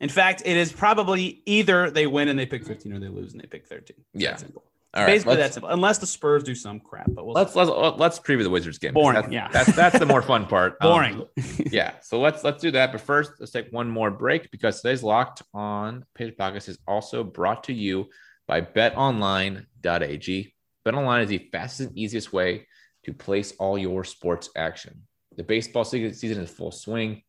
[0.00, 3.32] In fact, it is probably either they win and they pick 15 or they lose
[3.32, 3.96] and they pick 13.
[4.14, 4.34] It's Yeah.
[4.36, 4.64] simple.
[4.94, 5.70] All right, Basically, that's simple.
[5.70, 8.92] Unless the Spurs do some crap, but we'll let's let's let's preview the Wizards game.
[8.92, 9.48] Boring, That's, yeah.
[9.50, 10.76] That's that's the more fun part.
[10.82, 11.26] Um, boring.
[11.70, 11.94] yeah.
[12.02, 12.92] So let's let's do that.
[12.92, 17.24] But first, let's take one more break because today's locked on Page Podcast is also
[17.24, 18.08] brought to you
[18.46, 20.54] by betonline.ag.
[20.84, 22.66] BetOnline is the fastest and easiest way
[23.04, 25.02] to place all your sports action.
[25.36, 27.22] The baseball season is full swing.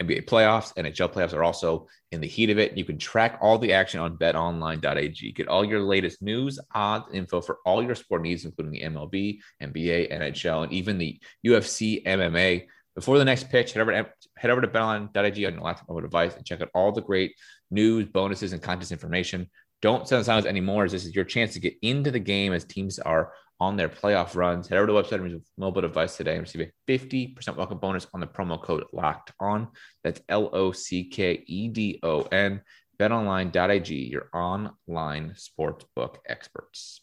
[0.00, 2.76] NBA playoffs, and NHL playoffs are also in the heat of it.
[2.76, 5.32] You can track all the action on betonline.ag.
[5.32, 9.38] Get all your latest news, odds, info for all your sport needs, including the MLB,
[9.62, 12.66] NBA, NHL, and even the UFC, MMA.
[12.94, 16.02] Before the next pitch, head over to, head over to betonline.ag on your laptop or
[16.02, 17.34] device and check out all the great
[17.70, 19.48] news, bonuses, and contest information.
[19.82, 22.64] Don't send silence anymore, as this is your chance to get into the game as
[22.64, 24.68] teams are on their playoff runs.
[24.68, 27.78] Head over to the website and use mobile device today and receive a 50% welcome
[27.78, 29.68] bonus on the promo code locked on.
[30.02, 32.62] That's L O C K E D O N.
[32.98, 37.00] BetOnline.ag, your online sportsbook experts.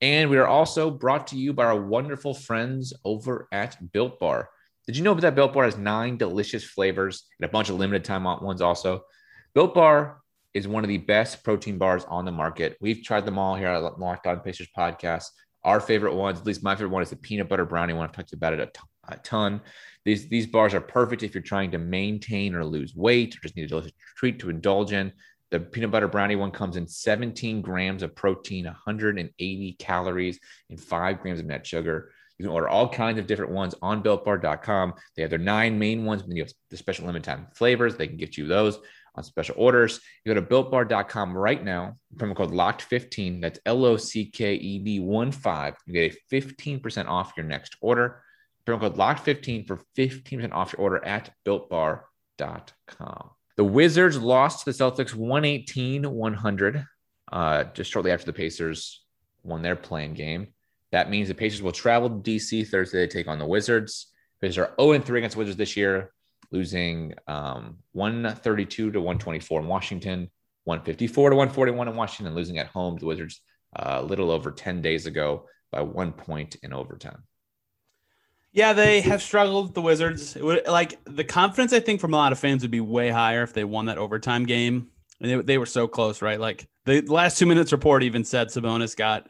[0.00, 4.50] And we are also brought to you by our wonderful friends over at Built Bar.
[4.86, 8.04] Did you know that Built Bar has nine delicious flavors and a bunch of limited
[8.04, 9.04] time ones also?
[9.54, 10.20] Built Bar
[10.52, 12.76] is one of the best protein bars on the market.
[12.80, 15.26] We've tried them all here at Locked On Pacers podcast.
[15.66, 18.08] Our favorite ones, at least my favorite one, is the peanut butter brownie one.
[18.08, 19.60] I've talked about it a, t- a ton.
[20.04, 23.56] These these bars are perfect if you're trying to maintain or lose weight or just
[23.56, 25.12] need a delicious treat to indulge in.
[25.50, 30.38] The peanut butter brownie one comes in 17 grams of protein, 180 calories,
[30.70, 32.12] and five grams of net sugar.
[32.38, 34.94] You can order all kinds of different ones on builtbar.com.
[35.16, 37.96] They have their nine main ones, and you have the special limited time flavors.
[37.96, 38.78] They can get you those
[39.16, 40.00] on special orders.
[40.24, 43.40] You go to builtbar.com right now, promo code locked15.
[43.40, 45.74] That's L O C K E D 1 5.
[45.86, 48.22] You get a 15% off your next order.
[48.66, 53.30] Promo code locked15 for 15% off your order at builtbar.com.
[53.56, 56.84] The Wizards lost to the Celtics 118 100
[57.32, 59.02] uh, just shortly after the Pacers
[59.42, 60.48] won their playing game.
[60.92, 64.08] That means the Pacers will travel to DC Thursday to take on the Wizards.
[64.40, 66.12] Pacers are 0 3 against Wizards this year
[66.50, 70.30] losing um, 132 to 124 in Washington,
[70.64, 73.40] 154 to 141 in Washington, losing at home to the Wizards
[73.76, 77.22] uh, a little over 10 days ago by one point in overtime.
[78.52, 79.74] Yeah, they have struggled.
[79.74, 82.80] The Wizards, would, like the confidence, I think from a lot of fans would be
[82.80, 84.88] way higher if they won that overtime game.
[85.20, 86.40] And they, they were so close, right?
[86.40, 89.28] Like the last two minutes report even said Sabonis got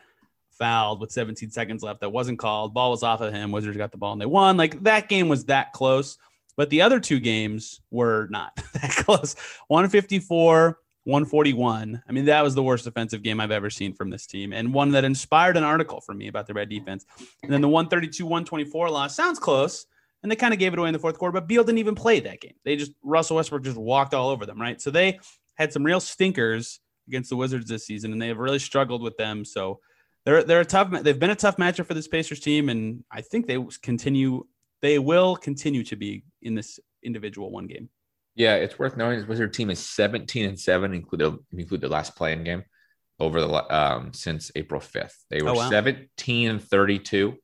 [0.59, 2.00] fouled with 17 seconds left.
[2.00, 2.74] That wasn't called.
[2.74, 3.50] Ball was off of him.
[3.50, 4.57] Wizards got the ball and they won.
[4.57, 6.18] Like that game was that close.
[6.57, 9.37] But the other two games were not that close
[9.69, 12.03] 154, 141.
[12.09, 14.73] I mean, that was the worst defensive game I've ever seen from this team, and
[14.73, 17.05] one that inspired an article for me about the red defense.
[17.42, 19.87] And then the 132, 124 loss sounds close.
[20.23, 21.95] And they kind of gave it away in the fourth quarter, but Beal didn't even
[21.95, 22.55] play that game.
[22.64, 24.81] They just, Russell Westbrook just walked all over them, right?
[24.81, 25.21] So they
[25.55, 29.16] had some real stinkers against the Wizards this season, and they have really struggled with
[29.16, 29.45] them.
[29.45, 29.81] So
[30.25, 30.90] they're they're a tough.
[30.90, 34.47] They've been a tough matchup for this Pacers team, and I think they continue
[34.82, 37.88] they will continue to be in this individual one game.
[38.34, 42.16] Yeah, it's worth knowing this Wizard team is 17 and 7, include include the last
[42.16, 42.64] playing game
[43.18, 45.14] over the um since April 5th.
[45.30, 45.70] They were oh, wow.
[45.70, 47.34] 17 and 32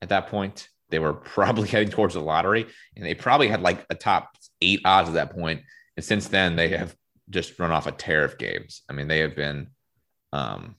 [0.00, 0.68] at that point.
[0.88, 2.66] They were probably heading towards the lottery,
[2.96, 4.30] and they probably had like a top
[4.62, 5.62] eight odds at that point.
[5.96, 6.94] And since then, they have
[7.28, 8.82] just run off a tear of games.
[8.88, 9.68] I mean, they have been
[10.32, 10.76] um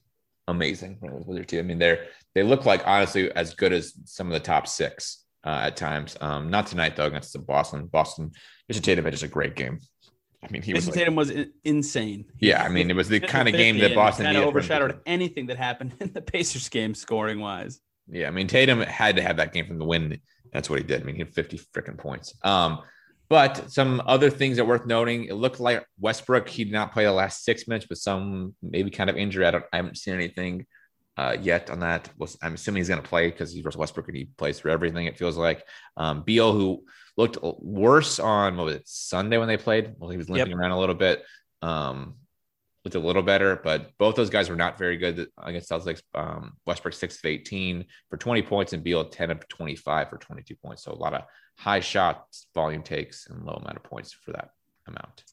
[0.48, 1.60] amazing with their team.
[1.60, 5.21] I mean, they're they look like honestly as good as some of the top six
[5.44, 6.16] uh, at times.
[6.20, 7.86] Um, not tonight though against the Boston.
[7.86, 8.32] Boston.
[8.70, 9.78] Jayson Tatum had just a great game.
[10.44, 11.32] I mean, he Jayson was Tatum was
[11.64, 12.24] insane.
[12.40, 15.46] Yeah, I mean, it was the kind of game that Boston kind of overshadowed anything
[15.46, 17.80] that happened in the Pacers game scoring wise.
[18.08, 20.20] Yeah, I mean, Tatum had to have that game from the win.
[20.52, 21.00] That's what he did.
[21.00, 22.34] I mean, he had 50 freaking points.
[22.42, 22.80] Um,
[23.28, 27.04] but some other things that worth noting, it looked like Westbrook, he did not play
[27.04, 29.46] the last six minutes, but some maybe kind of injury.
[29.46, 30.66] I don't I haven't seen anything
[31.16, 32.08] uh, yet on that.
[32.42, 35.06] I'm assuming he's going to play because he's Russell Westbrook and he plays through everything.
[35.06, 35.64] It feels like
[35.96, 36.84] um, Beal, who
[37.16, 39.94] looked worse on what was it Sunday when they played.
[39.98, 40.58] Well, he was limping yep.
[40.58, 41.24] around a little bit.
[41.60, 42.14] Um,
[42.84, 46.02] looked a little better, but both those guys were not very good against Celtics.
[46.14, 50.56] Um, Westbrook six of 18 for 20 points and Beal 10 of 25 for 22
[50.56, 50.82] points.
[50.82, 51.22] So a lot of
[51.56, 54.50] high shots, volume takes, and low amount of points for that
[54.88, 55.24] amount.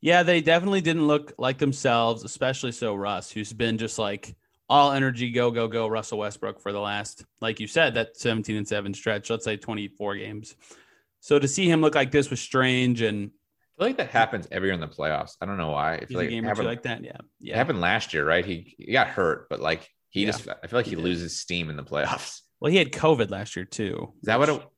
[0.00, 4.36] Yeah, they definitely didn't look like themselves, especially so Russ, who's been just like
[4.68, 8.56] all energy, go, go, go, Russell Westbrook for the last, like you said, that 17
[8.56, 10.54] and 7 stretch, let's say 24 games.
[11.20, 13.30] So to see him look like this was strange and
[13.76, 15.32] I feel like that happens every year in the playoffs.
[15.40, 15.96] I don't know why.
[15.96, 17.02] I feel like, game happened, like that.
[17.02, 17.16] Yeah.
[17.40, 17.54] Yeah.
[17.54, 18.44] It happened last year, right?
[18.44, 20.30] He, he got hurt, but like he yeah.
[20.30, 22.40] just I feel like he, he loses steam in the playoffs.
[22.60, 24.12] Well, he had COVID last year too.
[24.22, 24.70] Is that which, what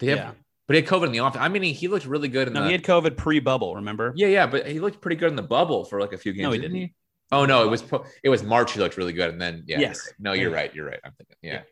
[0.00, 0.30] it have, yeah.
[0.66, 1.40] But he had COVID in the office.
[1.40, 2.66] I mean, he, he looked really good in no, the.
[2.66, 3.74] he had COVID pre-bubble.
[3.76, 4.12] Remember?
[4.16, 6.44] Yeah, yeah, but he looked pretty good in the bubble for like a few games.
[6.44, 6.76] No, he didn't.
[6.76, 6.94] He?
[7.34, 7.84] Oh no, it was
[8.22, 8.72] it was March.
[8.72, 9.80] He looked really good, and then yeah.
[9.80, 10.12] Yes.
[10.18, 10.74] No, you're right.
[10.74, 11.00] You're right.
[11.04, 11.36] I'm thinking.
[11.42, 11.52] Yeah.
[11.52, 11.62] yeah.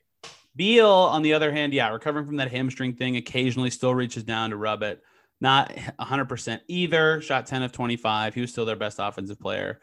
[0.55, 4.51] Beal, on the other hand, yeah, recovering from that hamstring thing, occasionally still reaches down
[4.51, 5.03] to rub it.
[5.41, 7.21] Not 100% either.
[7.23, 8.35] Shot 10 of 25.
[8.35, 9.81] He was still their best offensive player.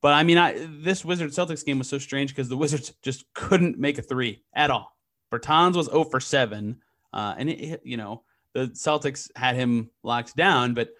[0.00, 3.24] But I mean, I, this Wizards Celtics game was so strange because the Wizards just
[3.34, 4.96] couldn't make a three at all.
[5.32, 6.80] Bertans was 0 for 7
[7.12, 10.90] Uh, and, it, you know, the Celtics had him locked down, but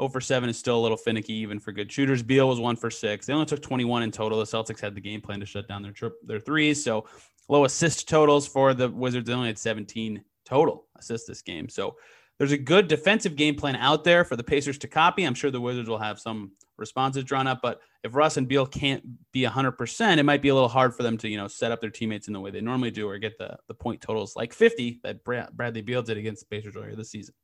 [0.00, 2.22] 0 for 7 is still a little finicky, even for good shooters.
[2.22, 3.26] Beal was 1 for 6.
[3.26, 4.38] They only took 21 in total.
[4.38, 6.82] The Celtics had the game plan to shut down their, tri- their threes.
[6.82, 7.06] So
[7.48, 9.28] low assist totals for the Wizards.
[9.28, 11.68] They only had 17 total assists this game.
[11.68, 11.96] So
[12.38, 15.24] there's a good defensive game plan out there for the Pacers to copy.
[15.24, 18.66] I'm sure the Wizards will have some responses drawn up, but if Russ and Beal
[18.66, 21.70] can't be 100%, it might be a little hard for them to, you know, set
[21.70, 24.34] up their teammates in the way they normally do or get the, the point totals
[24.34, 27.34] like 50 that Bradley Beal did against the Pacers earlier this season.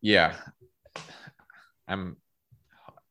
[0.00, 0.36] Yeah.
[1.88, 2.16] I'm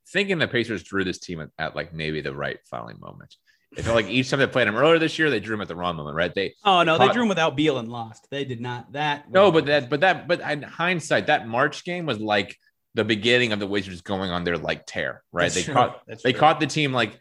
[0.10, 3.36] thinking the Pacers drew this team at, at like maybe the right filing moment.
[3.76, 5.68] It felt like each time they played him earlier this year, they drew him at
[5.68, 6.34] the wrong moment, right?
[6.34, 8.28] They oh no, they, they drew him without Beal and lost.
[8.32, 9.30] They did not that.
[9.30, 12.58] No, but that, but that, but in hindsight, that March game was like
[12.94, 15.44] the beginning of the Wizards going on their like tear, right?
[15.44, 15.74] That's they true.
[15.74, 16.40] caught That's they true.
[16.40, 17.20] caught the team like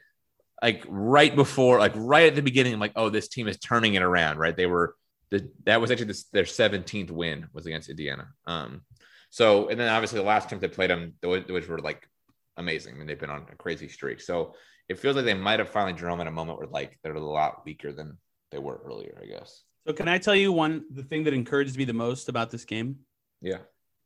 [0.63, 3.95] like right before, like right at the beginning, I'm like, oh, this team is turning
[3.95, 4.57] it around, right?
[4.57, 4.95] They were
[5.31, 8.29] the that was actually their 17th win was against Indiana.
[8.47, 8.83] Um,
[9.31, 12.09] so and then obviously the last time they played them, which were like
[12.57, 12.95] amazing.
[12.95, 14.21] I mean, they've been on a crazy streak.
[14.21, 14.55] So
[14.89, 17.21] it feels like they might have finally drawn in a moment where like they're a
[17.21, 18.19] lot weaker than
[18.51, 19.63] they were earlier, I guess.
[19.87, 22.65] So can I tell you one the thing that encouraged me the most about this
[22.65, 23.01] game?
[23.41, 23.59] Yeah.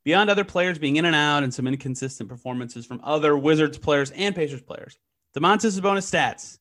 [0.03, 4.11] Beyond other players being in and out and some inconsistent performances from other Wizards players
[4.11, 4.97] and Pacers players,
[5.37, 6.57] Domantas Sabonis stats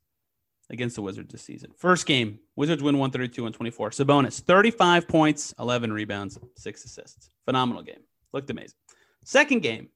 [0.69, 1.73] against the Wizards this season.
[1.77, 3.91] First game, Wizards win 132 and 24.
[3.91, 7.31] Sabonis, 35 points, 11 rebounds, six assists.
[7.47, 8.01] Phenomenal game.
[8.33, 8.77] Looked amazing.
[9.25, 9.89] Second game,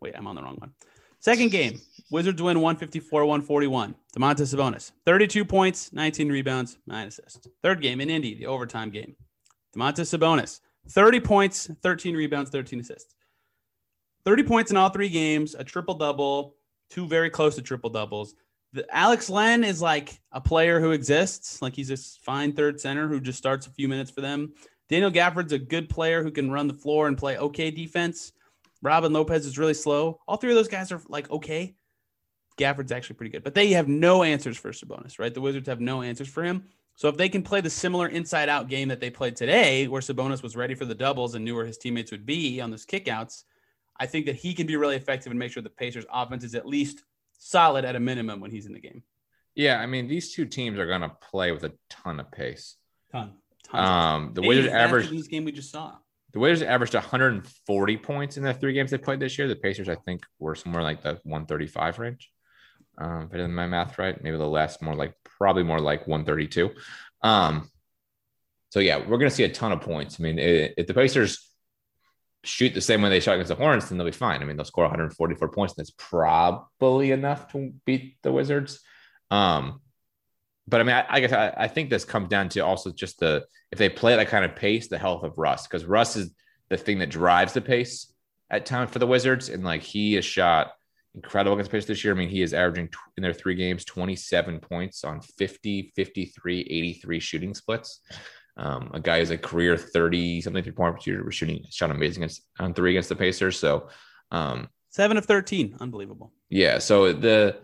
[0.00, 0.72] wait, I'm on the wrong one.
[1.20, 3.94] Second game, Wizards win 154 141.
[4.16, 7.46] Domantas Sabonis, 32 points, 19 rebounds, nine assists.
[7.62, 9.14] Third game in Indy, the overtime game.
[9.76, 13.14] Domantas Sabonis, 30 points, 13 rebounds, 13 assists.
[14.24, 16.56] 30 points in all three games, a triple double,
[16.90, 18.34] two very close to triple doubles.
[18.90, 21.60] Alex Len is like a player who exists.
[21.60, 24.54] Like he's a fine third center who just starts a few minutes for them.
[24.92, 28.34] Daniel Gafford's a good player who can run the floor and play okay defense.
[28.82, 30.20] Robin Lopez is really slow.
[30.28, 31.74] All three of those guys are like okay.
[32.58, 35.32] Gafford's actually pretty good, but they have no answers for Sabonis, right?
[35.32, 36.64] The Wizards have no answers for him.
[36.96, 40.02] So if they can play the similar inside out game that they played today, where
[40.02, 42.84] Sabonis was ready for the doubles and knew where his teammates would be on those
[42.84, 43.44] kickouts,
[43.98, 46.54] I think that he can be really effective and make sure the Pacers offense is
[46.54, 47.02] at least
[47.38, 49.02] solid at a minimum when he's in the game.
[49.54, 52.76] Yeah, I mean these two teams are going to play with a ton of pace.
[53.10, 53.32] Ton.
[53.72, 55.96] Um, the Wizards average this game we just saw.
[56.32, 59.48] The Wizards averaged 140 points in the three games they played this year.
[59.48, 62.30] The Pacers, I think, were somewhere like the 135 range.
[62.98, 66.06] Um, if I did my math right, maybe the last more like probably more like
[66.06, 66.70] 132.
[67.22, 67.70] Um,
[68.70, 70.18] so yeah, we're going to see a ton of points.
[70.18, 71.50] I mean, if the Pacers
[72.44, 74.42] shoot the same way they shot against the Hornets, then they'll be fine.
[74.42, 75.74] I mean, they'll score 144 points.
[75.74, 78.80] and That's probably enough to beat the Wizards.
[79.30, 79.81] Um,
[80.72, 83.20] but I mean, I, I guess I, I, think this comes down to also just
[83.20, 86.30] the if they play that kind of pace, the health of Russ, because Russ is
[86.70, 88.10] the thing that drives the pace
[88.48, 90.72] at times for the Wizards, and like he has shot
[91.14, 92.14] incredible against pace this year.
[92.14, 97.20] I mean, he is averaging in their three games 27 points on 50, 53, 83
[97.20, 98.00] shooting splits.
[98.56, 102.46] Um, a guy who's a career 30 something three point shooter shooting shot amazing against,
[102.58, 103.58] on three against the Pacers.
[103.58, 103.90] So
[104.30, 106.32] um, seven of 13, unbelievable.
[106.48, 106.78] Yeah.
[106.78, 107.58] So the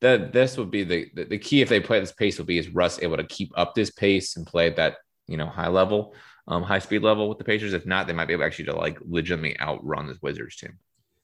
[0.00, 2.58] that this would be the, the, the key if they play this pace will be
[2.58, 5.68] is Russ able to keep up this pace and play at that you know high
[5.68, 6.14] level,
[6.48, 7.72] um, high speed level with the Pacers.
[7.72, 10.78] If not, they might be able actually to like legitimately outrun this Wizards team.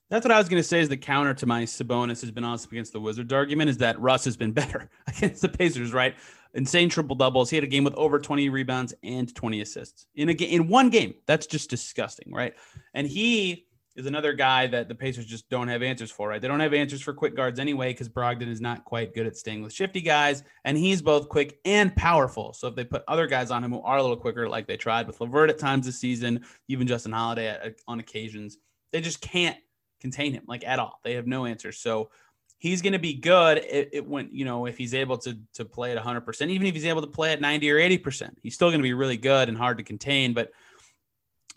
[0.09, 0.79] That's what I was going to say.
[0.79, 3.99] Is the counter to my Sabonis has been awesome against the Wizards argument is that
[3.99, 6.15] Russ has been better against the Pacers, right?
[6.53, 7.49] Insane triple doubles.
[7.49, 10.67] He had a game with over 20 rebounds and 20 assists in a game in
[10.67, 11.15] one game.
[11.25, 12.53] That's just disgusting, right?
[12.93, 16.41] And he is another guy that the Pacers just don't have answers for, right?
[16.41, 19.37] They don't have answers for quick guards anyway because Brogdon is not quite good at
[19.37, 22.53] staying with shifty guys, and he's both quick and powerful.
[22.53, 24.77] So if they put other guys on him who are a little quicker, like they
[24.77, 28.57] tried with LeVert at times this season, even Justin Holiday at, on occasions,
[28.91, 29.57] they just can't
[29.99, 30.99] contain him like at all.
[31.03, 31.77] They have no answers.
[31.77, 32.09] So
[32.57, 33.57] he's going to be good.
[33.57, 36.65] It, it went, you know, if he's able to to play at 100, percent even
[36.65, 38.93] if he's able to play at 90 or 80 percent, he's still going to be
[38.93, 40.33] really good and hard to contain.
[40.33, 40.51] But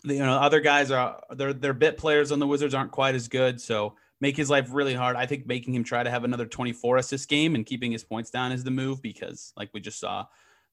[0.09, 3.27] you know, other guys are their their bit players on the Wizards aren't quite as
[3.27, 5.15] good, so make his life really hard.
[5.15, 8.29] I think making him try to have another 24 assist game and keeping his points
[8.29, 10.25] down is the move because, like we just saw,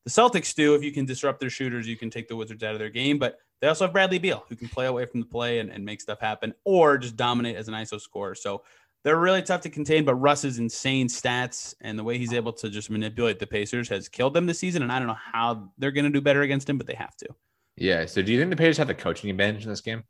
[0.05, 0.74] the Celtics do.
[0.74, 3.18] If you can disrupt their shooters, you can take the Wizards out of their game.
[3.18, 5.85] But they also have Bradley Beal, who can play away from the play and, and
[5.85, 8.35] make stuff happen, or just dominate as an ISO scorer.
[8.35, 8.62] So
[9.03, 10.05] they're really tough to contain.
[10.05, 14.09] But Russ's insane stats and the way he's able to just manipulate the Pacers has
[14.09, 14.82] killed them this season.
[14.82, 17.16] And I don't know how they're going to do better against him, but they have
[17.18, 17.28] to.
[17.77, 18.07] Yeah.
[18.07, 20.05] So do you think the Pacers have the coaching advantage in this game?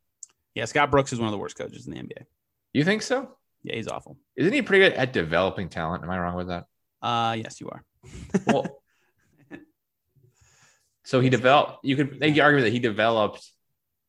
[0.54, 2.24] Yeah, Scott Brooks is one of the worst coaches in the NBA.
[2.72, 3.36] You think so?
[3.62, 4.18] Yeah, he's awful.
[4.36, 6.04] Isn't he pretty good at developing talent?
[6.04, 6.66] Am I wrong with that?
[7.02, 7.84] Uh yes, you are.
[8.46, 8.66] well,
[11.04, 11.84] so he developed.
[11.84, 13.48] You could make the argument that he developed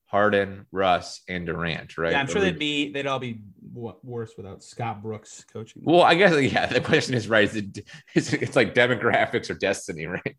[0.08, 2.14] Harden, Russ, and Durant, right?
[2.14, 3.42] Yeah, I'm sure they'd be they'd all be
[3.74, 5.82] worse without Scott Brooks coaching.
[5.86, 6.68] Well, I guess yeah.
[6.68, 7.44] The question is right.
[7.44, 7.80] Is it,
[8.16, 10.38] it's, it's like demographics or destiny, right?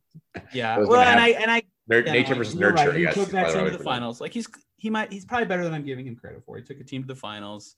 [0.53, 2.91] yeah, well, and I and I Nur- yeah, nature versus you're nurture.
[2.91, 2.99] right.
[2.99, 3.15] He I guess.
[3.15, 3.85] took that team to the would put it.
[3.85, 4.21] finals.
[4.21, 6.57] Like he's he might he's probably better than I'm giving him credit for.
[6.57, 7.77] He took a team to the finals.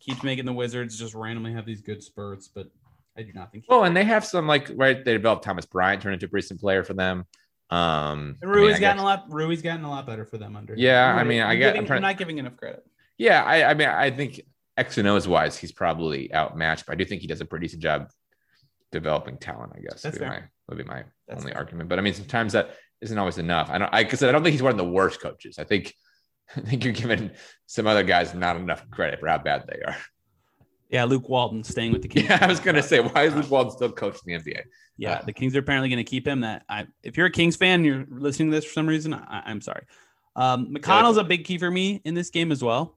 [0.00, 2.68] Keeps making the Wizards just randomly have these good spurts, but
[3.16, 3.64] I do not think.
[3.68, 5.04] Well, and they have some like right.
[5.04, 7.26] They developed Thomas Bryant, turned into a recent player for them.
[7.70, 9.32] Um, And I mean, Rui's I gotten guess- a lot.
[9.32, 10.74] Rui's gotten a lot better for them under.
[10.76, 12.84] Yeah, I mean, I I'm get- giving- I'm trying- I'm not giving enough credit.
[13.16, 14.40] Yeah, I, I mean, I think
[14.76, 17.66] X and O's wise, he's probably outmatched, but I do think he does a pretty
[17.66, 18.10] decent job
[18.92, 19.72] developing talent.
[19.76, 20.28] I guess That's would be fair.
[20.28, 21.60] my would be my That's only fair.
[21.60, 21.88] argument.
[21.88, 22.70] But I mean, sometimes that
[23.00, 23.68] isn't always enough.
[23.70, 23.92] I don't.
[23.92, 25.58] I because I don't think he's one of the worst coaches.
[25.58, 25.94] I think
[26.56, 27.30] I think you're giving
[27.66, 29.96] some other guys not enough credit for how bad they are.
[30.90, 32.26] Yeah, Luke Walton staying with the Kings.
[32.30, 34.62] Yeah, I was gonna say, why is Luke Walton still coaching the NBA?
[34.96, 36.42] Yeah, Uh, the Kings are apparently going to keep him.
[36.42, 39.12] That I, if you're a Kings fan, and you're listening to this for some reason.
[39.12, 39.84] I, I'm sorry.
[40.36, 42.96] Um, McConnell's a big key for me in this game as well.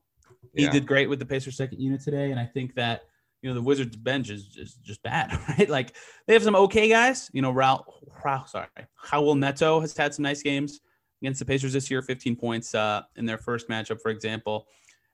[0.55, 0.71] He Yeah.
[0.71, 3.01] did great with the Pacers' second unit today, and I think that
[3.41, 5.69] you know the Wizards bench is just just bad, right?
[5.69, 7.29] Like they have some okay guys.
[7.33, 7.83] You know, Raul,
[8.23, 8.67] Raul sorry,
[9.05, 10.81] Raul Neto has had some nice games
[11.21, 14.67] against the Pacers this year, 15 points uh, in their first matchup, for example.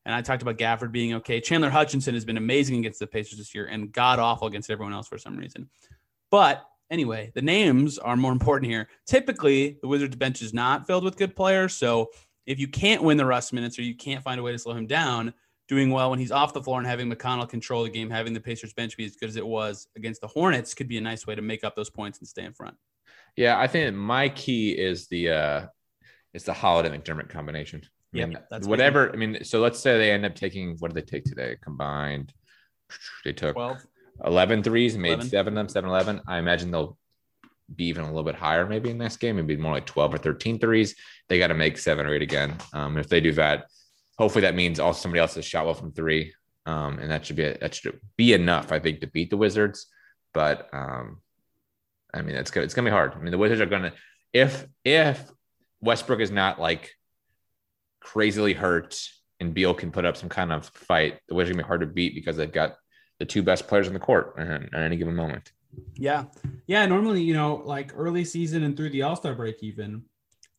[0.06, 1.40] And I talked about Gafford being okay.
[1.40, 4.94] Chandler Hutchison has been amazing against the Pacers this year and god awful against everyone
[4.94, 5.70] else for some reason.
[6.30, 8.90] But anyway, the names are more important here.
[9.06, 11.74] Typically, the Wizards bench is not filled with good players.
[11.74, 12.10] So
[12.46, 14.74] if you can't win the Russ minutes or you can't find a way to slow
[14.74, 15.34] him down,
[15.68, 18.40] doing well when he's off the floor and having McConnell control the game, having the
[18.40, 21.26] Pacers bench be as good as it was against the Hornets could be a nice
[21.26, 22.76] way to make up those points and stay in front.
[23.36, 25.66] Yeah, I think my key is the uh
[26.34, 27.84] it's the Holiday McDermott combination.
[28.14, 29.12] I mean, that's whatever.
[29.12, 31.58] I mean, so let's say they end up taking what did they take today?
[31.62, 32.34] Combined,
[33.26, 33.86] they took 12.
[34.26, 35.30] 11 threes, made 11.
[35.30, 36.22] seven of them, 7 11.
[36.28, 36.98] I imagine they'll
[37.74, 40.18] be even a little bit higher maybe in this game, maybe more like 12 or
[40.18, 40.96] 13 threes.
[41.28, 42.56] They got to make seven or eight again.
[42.74, 43.66] Um, if they do that,
[44.18, 46.34] hopefully that means also somebody else has shot well from three.
[46.66, 49.88] Um, and that should be that should be enough, I think, to beat the Wizards.
[50.34, 51.22] But um,
[52.14, 52.64] I mean, it's good.
[52.64, 53.14] It's gonna be hard.
[53.14, 53.94] I mean, the Wizards are gonna
[54.32, 55.30] if if
[55.82, 56.92] Westbrook is not like
[58.00, 58.98] crazily hurt
[59.40, 61.82] and Beal can put up some kind of fight, the Wizards are gonna be hard
[61.82, 62.78] to beat because they've got
[63.20, 65.52] the two best players on the court at, at any given moment.
[65.96, 66.26] Yeah.
[66.68, 66.86] Yeah.
[66.86, 70.04] Normally, you know, like early season and through the All Star break, even,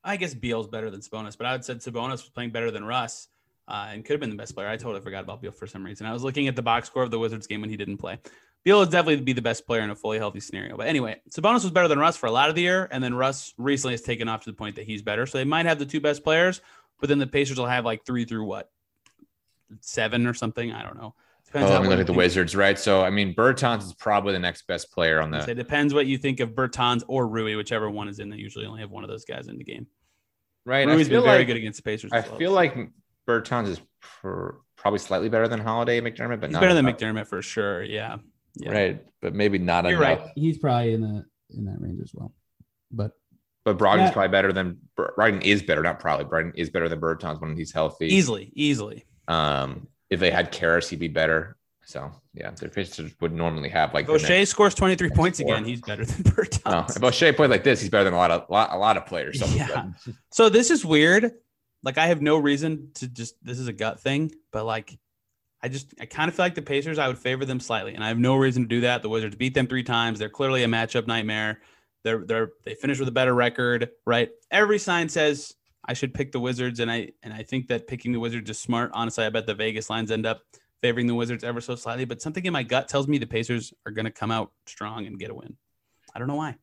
[0.03, 2.85] I guess Beal's better than Sabonis, but I would said Sabonis was playing better than
[2.85, 3.29] Russ
[3.69, 4.69] uh, and could have been the best player.
[4.69, 6.07] I totally forgot about Beal for some reason.
[6.07, 8.19] I was looking at the box score of the Wizards game when he didn't play.
[8.65, 10.77] Beal would definitely be the best player in a fully healthy scenario.
[10.77, 12.89] But anyway, Sabonis was better than Russ for a lot of the year.
[12.91, 15.27] And then Russ recently has taken off to the point that he's better.
[15.27, 16.63] So they might have the two best players,
[16.99, 18.71] but then the Pacers will have like three through what?
[19.81, 20.73] Seven or something.
[20.73, 21.15] I don't know.
[21.47, 22.13] Depends Oh, on I mean, what look you at the.
[22.15, 22.79] Wizards, right?
[22.79, 25.49] So, I mean, Bertans is probably the next best player on the.
[25.51, 28.31] It depends what you think of Bertans or Rui, whichever one is in.
[28.31, 29.87] They usually only have one of those guys in the game.
[30.65, 30.87] Right.
[30.87, 32.13] Rui's I been very like, good against the Pacers.
[32.13, 32.75] I well, feel like
[33.29, 36.99] Bertans is pr- probably slightly better than Holiday McDermott, but he's not better than enough.
[37.01, 37.83] McDermott for sure.
[37.83, 38.17] Yeah.
[38.57, 38.71] yeah.
[38.71, 39.05] Right.
[39.23, 40.21] But maybe not You're enough.
[40.21, 40.31] right.
[40.35, 41.25] He's probably in the
[41.57, 42.33] in that range as well.
[42.91, 43.13] But
[43.65, 44.13] But Brogdon's Yeah.
[44.13, 46.27] probably better than Brogdon is better, not probably.
[46.27, 48.07] Brogdon is better than Bertans when he's healthy.
[48.09, 49.05] Easily, easily.
[49.29, 51.57] Um, if they had Caris, he'd be better.
[51.87, 54.05] So yeah, their Pacers would normally have like.
[54.09, 55.53] If Oshae next- scores 23 points four.
[55.55, 56.97] again, he's better than Oh, Bertans.
[56.97, 59.05] if Oshae played like this, he's better than a lot of lot, a lot of
[59.07, 59.41] players.
[59.43, 59.67] all of a Yeah.
[59.69, 59.95] sudden.
[60.33, 61.33] So this is weird.
[61.85, 64.99] Like I have no reason to just this is a gut thing, but like
[65.63, 68.03] I just I kind of feel like the Pacers I would favor them slightly, and
[68.03, 69.03] I have no reason to do that.
[69.03, 70.19] The Wizards beat them three times.
[70.19, 71.61] They're clearly a matchup nightmare.
[72.03, 74.31] They're they're they finish with a better record, right?
[74.51, 75.55] Every sign says
[75.87, 78.59] I should pick the Wizards, and I and I think that picking the Wizards is
[78.59, 78.91] smart.
[78.95, 80.43] Honestly, I bet the Vegas lines end up
[80.83, 83.73] favoring the Wizards ever so slightly, but something in my gut tells me the Pacers
[83.87, 85.57] are going to come out strong and get a win.
[86.15, 86.57] I don't know why.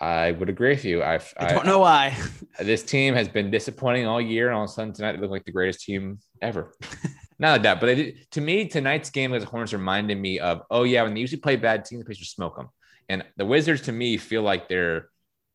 [0.00, 1.02] I would agree with you.
[1.02, 2.16] I, I don't know why.
[2.60, 5.30] This team has been disappointing all year, and all of a sudden tonight they look
[5.32, 6.72] like the greatest team ever.
[7.40, 10.62] Not like that, but did, to me, tonight's game against the Hornets reminded me of,
[10.70, 12.68] oh yeah, when they usually play bad teams, the Pacers smoke them,
[13.08, 15.08] and the Wizards to me feel like they're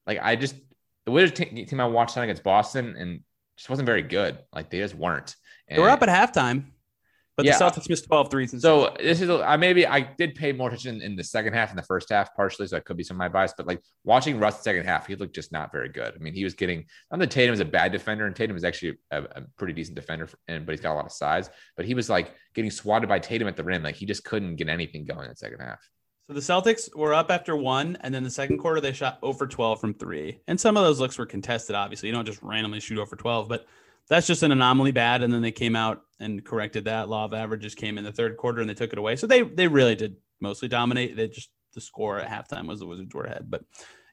[0.05, 0.55] like I just
[1.05, 3.21] the Wizards te- team I watched tonight against Boston and
[3.55, 4.39] just wasn't very good.
[4.53, 5.35] Like they just weren't.
[5.69, 6.65] They were up at halftime,
[7.39, 7.57] but Yeah.
[7.57, 8.51] the Celtics missed 12 threes.
[8.51, 11.69] And So this is I maybe I did pay more attention in the second half
[11.69, 13.53] and the first half partially, so that could be some of my bias.
[13.55, 16.13] But like watching Russ the second half, he looked just not very good.
[16.13, 18.65] I mean, he was getting on the Tatum is a bad defender, and Tatum is
[18.65, 21.49] actually a, a pretty decent defender, for, and but he's got a lot of size.
[21.77, 24.57] But he was like getting swatted by Tatum at the rim, like he just couldn't
[24.57, 25.79] get anything going in the second half.
[26.27, 29.47] So the Celtics were up after one, and then the second quarter they shot over
[29.47, 30.41] 12 from three.
[30.47, 32.09] And some of those looks were contested, obviously.
[32.09, 33.65] You don't just randomly shoot over 12, but
[34.10, 35.24] that's just an anomaly bad.
[35.24, 37.10] And then they came out and corrected that.
[37.10, 39.16] Law of averages came in the third quarter and they took it away.
[39.16, 41.16] So they they really did mostly dominate.
[41.16, 43.45] They just the score at halftime was the Wizards were ahead.
[43.49, 43.64] But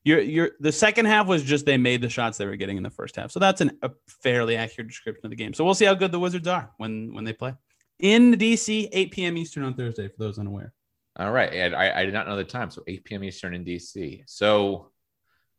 [0.05, 2.83] you're you're the second half was just they made the shots they were getting in
[2.83, 3.31] the first half.
[3.31, 3.91] So that's an, a
[4.23, 5.55] fairly accurate description of the game.
[5.55, 7.55] So we'll see how good the Wizards are when when they play
[7.99, 9.37] in DC, 8 p.m.
[9.37, 10.09] Eastern on Thursday.
[10.09, 10.73] For those unaware.
[11.19, 11.53] All right.
[11.53, 12.71] And I, I did not know the time.
[12.71, 13.25] So 8 p.m.
[13.25, 14.23] Eastern in DC.
[14.27, 14.93] So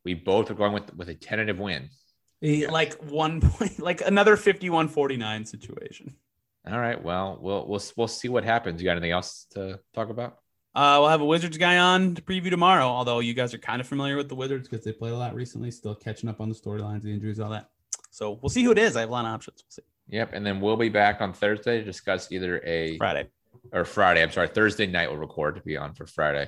[0.05, 1.89] we both are going with with a tentative win.
[2.41, 6.15] Like one point, like another 51 49 situation.
[6.69, 7.01] All right.
[7.01, 8.81] Well, we'll we'll we'll see what happens.
[8.81, 10.39] You got anything else to talk about?
[10.75, 12.85] Uh, we'll have a Wizards guy on to preview tomorrow.
[12.85, 15.33] Although you guys are kind of familiar with the Wizards because they played a lot
[15.33, 17.69] recently, still catching up on the storylines, the injuries, all that.
[18.11, 18.95] So we'll see who it is.
[18.95, 19.63] I have a lot of options.
[19.63, 20.15] We'll see.
[20.15, 20.31] Yep.
[20.33, 23.27] And then we'll be back on Thursday to discuss either a Friday
[23.71, 24.21] or Friday.
[24.21, 26.47] I'm sorry, Thursday night we'll record to be on for Friday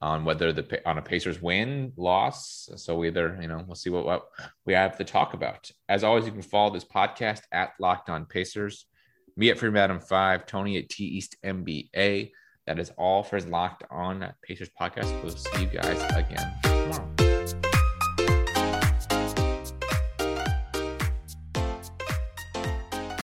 [0.00, 2.68] on whether the on a Pacers win loss.
[2.76, 4.28] So either you know we'll see what, what
[4.64, 5.70] we have to talk about.
[5.88, 8.86] As always, you can follow this podcast at Locked On Pacers.
[9.36, 12.30] Me at Freedom Adam Five, Tony at TEastNBA.
[12.66, 15.22] That is all for Locked On Pacers podcast.
[15.22, 17.09] We'll see you guys again tomorrow.